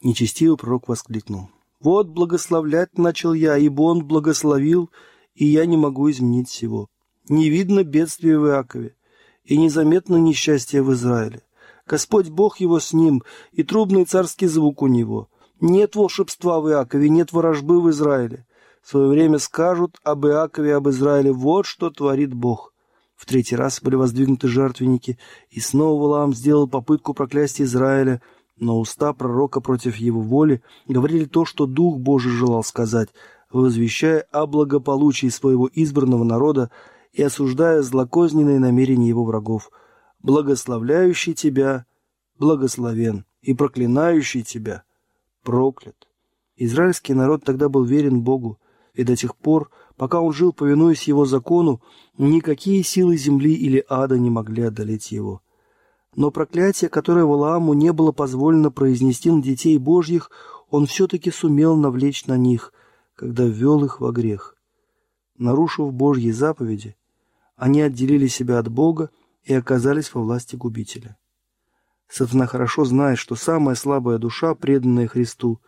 нечестивый 0.02 0.57
пророк 0.57 0.88
воскликнул. 0.88 1.48
«Вот 1.81 2.09
благословлять 2.09 2.98
начал 2.98 3.33
я, 3.33 3.57
ибо 3.57 3.83
он 3.83 4.04
благословил, 4.04 4.90
и 5.35 5.46
я 5.46 5.64
не 5.66 5.76
могу 5.76 6.11
изменить 6.11 6.48
всего. 6.48 6.88
Не 7.28 7.50
видно 7.50 7.85
бедствия 7.85 8.38
в 8.38 8.46
Иакове, 8.46 8.96
и 9.44 9.57
незаметно 9.57 10.16
несчастье 10.16 10.83
в 10.83 10.92
Израиле. 10.92 11.42
Господь 11.87 12.28
Бог 12.28 12.59
его 12.59 12.81
с 12.81 12.92
ним, 12.92 13.22
и 13.52 13.62
трубный 13.62 14.04
царский 14.04 14.46
звук 14.46 14.83
у 14.83 14.88
него. 14.88 15.28
Нет 15.61 15.96
волшебства 15.96 16.61
в 16.61 16.68
Иакове, 16.68 17.09
нет 17.09 17.33
ворожбы 17.33 17.81
в 17.81 17.90
Израиле. 17.90 18.46
В 18.83 18.88
свое 18.90 19.09
время 19.09 19.38
скажут 19.38 19.96
об 20.02 20.26
Иакове, 20.26 20.74
об 20.74 20.88
Израиле, 20.88 21.33
вот 21.33 21.66
что 21.66 21.90
творит 21.90 22.35
Бог. 22.35 22.72
В 23.18 23.26
третий 23.26 23.57
раз 23.57 23.83
были 23.83 23.96
воздвигнуты 23.96 24.46
жертвенники, 24.46 25.18
и 25.50 25.59
снова 25.59 26.00
Валаам 26.00 26.33
сделал 26.33 26.68
попытку 26.68 27.14
проклясть 27.14 27.61
Израиля, 27.61 28.22
но 28.57 28.78
уста 28.78 29.12
пророка 29.12 29.61
против 29.61 29.96
его 29.96 30.20
воли 30.20 30.62
говорили 30.87 31.24
то, 31.24 31.44
что 31.44 31.66
Дух 31.66 31.98
Божий 31.98 32.31
желал 32.31 32.62
сказать, 32.62 33.09
возвещая 33.50 34.20
о 34.31 34.46
благополучии 34.46 35.26
своего 35.31 35.68
избранного 35.72 36.22
народа 36.22 36.70
и 37.12 37.20
осуждая 37.20 37.83
злокозненные 37.83 38.61
намерения 38.61 39.09
его 39.09 39.24
врагов. 39.24 39.70
«Благословляющий 40.22 41.35
тебя 41.35 41.87
благословен, 42.38 43.24
и 43.42 43.52
проклинающий 43.52 44.42
тебя 44.42 44.85
проклят». 45.42 46.07
Израильский 46.54 47.14
народ 47.14 47.42
тогда 47.44 47.68
был 47.68 47.83
верен 47.83 48.22
Богу, 48.22 48.61
и 48.94 49.02
до 49.02 49.16
тех 49.16 49.35
пор, 49.35 49.70
пока 49.98 50.20
он 50.20 50.32
жил, 50.32 50.52
повинуясь 50.52 51.08
его 51.08 51.26
закону, 51.26 51.82
никакие 52.16 52.82
силы 52.84 53.16
земли 53.16 53.52
или 53.52 53.84
ада 53.88 54.16
не 54.16 54.30
могли 54.30 54.62
одолеть 54.62 55.11
его. 55.11 55.42
Но 56.14 56.30
проклятие, 56.30 56.88
которое 56.88 57.24
Валааму 57.24 57.74
не 57.74 57.92
было 57.92 58.12
позволено 58.12 58.70
произнести 58.70 59.30
на 59.30 59.42
детей 59.42 59.76
Божьих, 59.76 60.30
он 60.70 60.87
все-таки 60.87 61.30
сумел 61.30 61.76
навлечь 61.76 62.26
на 62.26 62.37
них, 62.37 62.72
когда 63.16 63.44
ввел 63.44 63.84
их 63.84 64.00
во 64.00 64.12
грех. 64.12 64.56
Нарушив 65.37 65.92
Божьи 65.92 66.30
заповеди, 66.30 66.96
они 67.56 67.82
отделили 67.82 68.28
себя 68.28 68.61
от 68.61 68.68
Бога 68.68 69.11
и 69.42 69.52
оказались 69.52 70.14
во 70.14 70.22
власти 70.22 70.54
губителя. 70.54 71.16
Сатана 72.08 72.46
хорошо 72.46 72.84
знает, 72.84 73.18
что 73.18 73.34
самая 73.34 73.74
слабая 73.74 74.18
душа, 74.18 74.54
преданная 74.54 75.08
Христу, 75.08 75.61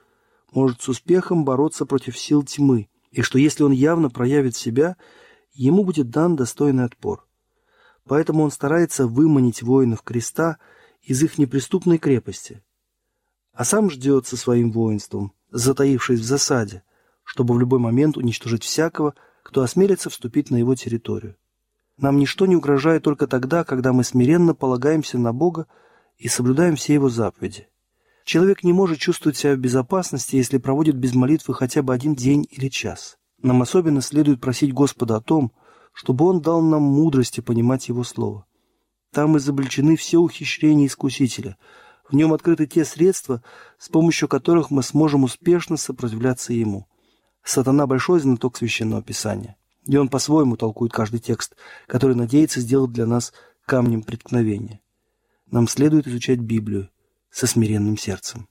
может 0.53 0.81
с 0.83 0.89
успехом 0.89 1.45
бороться 1.45 1.85
против 1.85 2.17
сил 2.17 2.43
тьмы, 2.45 2.89
и 3.11 3.23
что 3.23 3.39
если 3.39 3.63
он 3.63 3.73
явно 3.73 4.09
проявит 4.11 4.57
себя, 4.57 4.97
ему 5.53 5.85
будет 5.85 6.11
дан 6.11 6.37
достойный 6.37 6.85
отпор. 6.85 7.27
Поэтому 8.05 8.43
он 8.43 8.51
старается 8.51 9.07
выманить 9.07 9.63
воинов 9.63 10.03
креста 10.03 10.59
из 11.03 11.23
их 11.23 11.39
неприступной 11.39 11.99
крепости, 11.99 12.63
а 13.53 13.65
сам 13.65 13.91
ждет 13.91 14.27
со 14.27 14.37
своим 14.37 14.71
воинством, 14.73 15.33
затаившись 15.51 16.21
в 16.21 16.25
засаде, 16.25 16.83
чтобы 17.25 17.55
в 17.55 17.61
любой 17.61 17.79
момент 17.79 18.17
уничтожить 18.17 18.65
всякого, 18.65 19.15
кто 19.43 19.63
осмелится 19.63 20.11
вступить 20.11 20.51
на 20.51 20.57
его 20.57 20.75
территорию. 20.75 21.37
Нам 21.97 22.17
ничто 22.17 22.47
не 22.47 22.57
угрожает 22.57 23.03
только 23.03 23.27
тогда, 23.27 23.65
когда 23.65 23.93
мы 23.93 24.05
смиренно 24.05 24.55
полагаемся 24.55 25.19
на 25.19 25.33
Бога 25.33 25.67
и 26.17 26.29
соблюдаем 26.29 26.77
все 26.77 26.95
его 26.95 27.09
заповеди. 27.09 27.69
Человек 28.31 28.63
не 28.63 28.73
может 28.73 29.01
чувствовать 29.01 29.37
себя 29.37 29.57
в 29.57 29.59
безопасности, 29.59 30.37
если 30.37 30.59
проводит 30.59 30.95
без 30.95 31.17
молитвы 31.17 31.53
хотя 31.53 31.83
бы 31.83 31.93
один 31.93 32.15
день 32.15 32.47
или 32.49 32.69
час. 32.69 33.19
Нам 33.43 33.61
особенно 33.61 34.01
следует 34.03 34.41
просить 34.41 34.73
Господа 34.73 35.17
о 35.17 35.21
том, 35.21 35.51
чтобы 35.93 36.27
Он 36.27 36.41
дал 36.41 36.63
нам 36.63 36.81
мудрости 36.81 37.41
понимать 37.41 37.89
Его 37.89 38.05
Слово. 38.05 38.47
Там 39.13 39.37
изобличены 39.37 39.97
все 39.97 40.19
ухищрения 40.19 40.87
Искусителя. 40.87 41.57
В 42.09 42.15
нем 42.15 42.33
открыты 42.33 42.69
те 42.69 42.85
средства, 42.85 43.43
с 43.81 43.89
помощью 43.89 44.29
которых 44.29 44.71
мы 44.71 44.85
сможем 44.85 45.25
успешно 45.25 45.77
сопротивляться 45.77 46.53
Ему. 46.53 46.87
Сатана– 47.43 47.85
большой 47.89 48.21
знаток 48.21 48.59
Священного 48.59 49.03
Писания, 49.03 49.57
и 49.87 49.97
он 49.97 50.09
по-своему 50.09 50.57
толкует 50.57 50.93
каждый 50.93 51.19
текст, 51.19 51.57
который 51.89 52.15
надеется 52.15 52.61
сделать 52.61 52.93
для 52.93 53.07
нас 53.07 53.33
камнем 53.67 54.05
преткновения. 54.05 54.83
Нам 55.51 55.67
следует 55.67 56.07
изучать 56.07 56.39
Библию 56.39 56.91
со 57.31 57.47
смиренным 57.47 57.97
сердцем, 57.97 58.49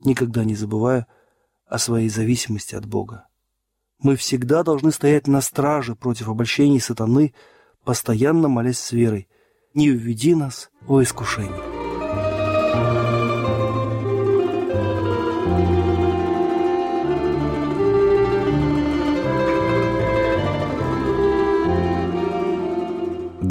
никогда 0.00 0.44
не 0.44 0.54
забывая 0.54 1.06
о 1.66 1.78
своей 1.78 2.08
зависимости 2.08 2.74
от 2.74 2.86
Бога. 2.86 3.26
Мы 3.98 4.16
всегда 4.16 4.62
должны 4.62 4.92
стоять 4.92 5.26
на 5.26 5.40
страже 5.40 5.94
против 5.94 6.28
обольщений 6.28 6.80
сатаны, 6.80 7.34
постоянно 7.84 8.48
молясь 8.48 8.78
с 8.78 8.92
верой. 8.92 9.28
Не 9.72 9.90
введи 9.90 10.34
нас 10.34 10.70
во 10.82 11.02
искушение. 11.02 11.73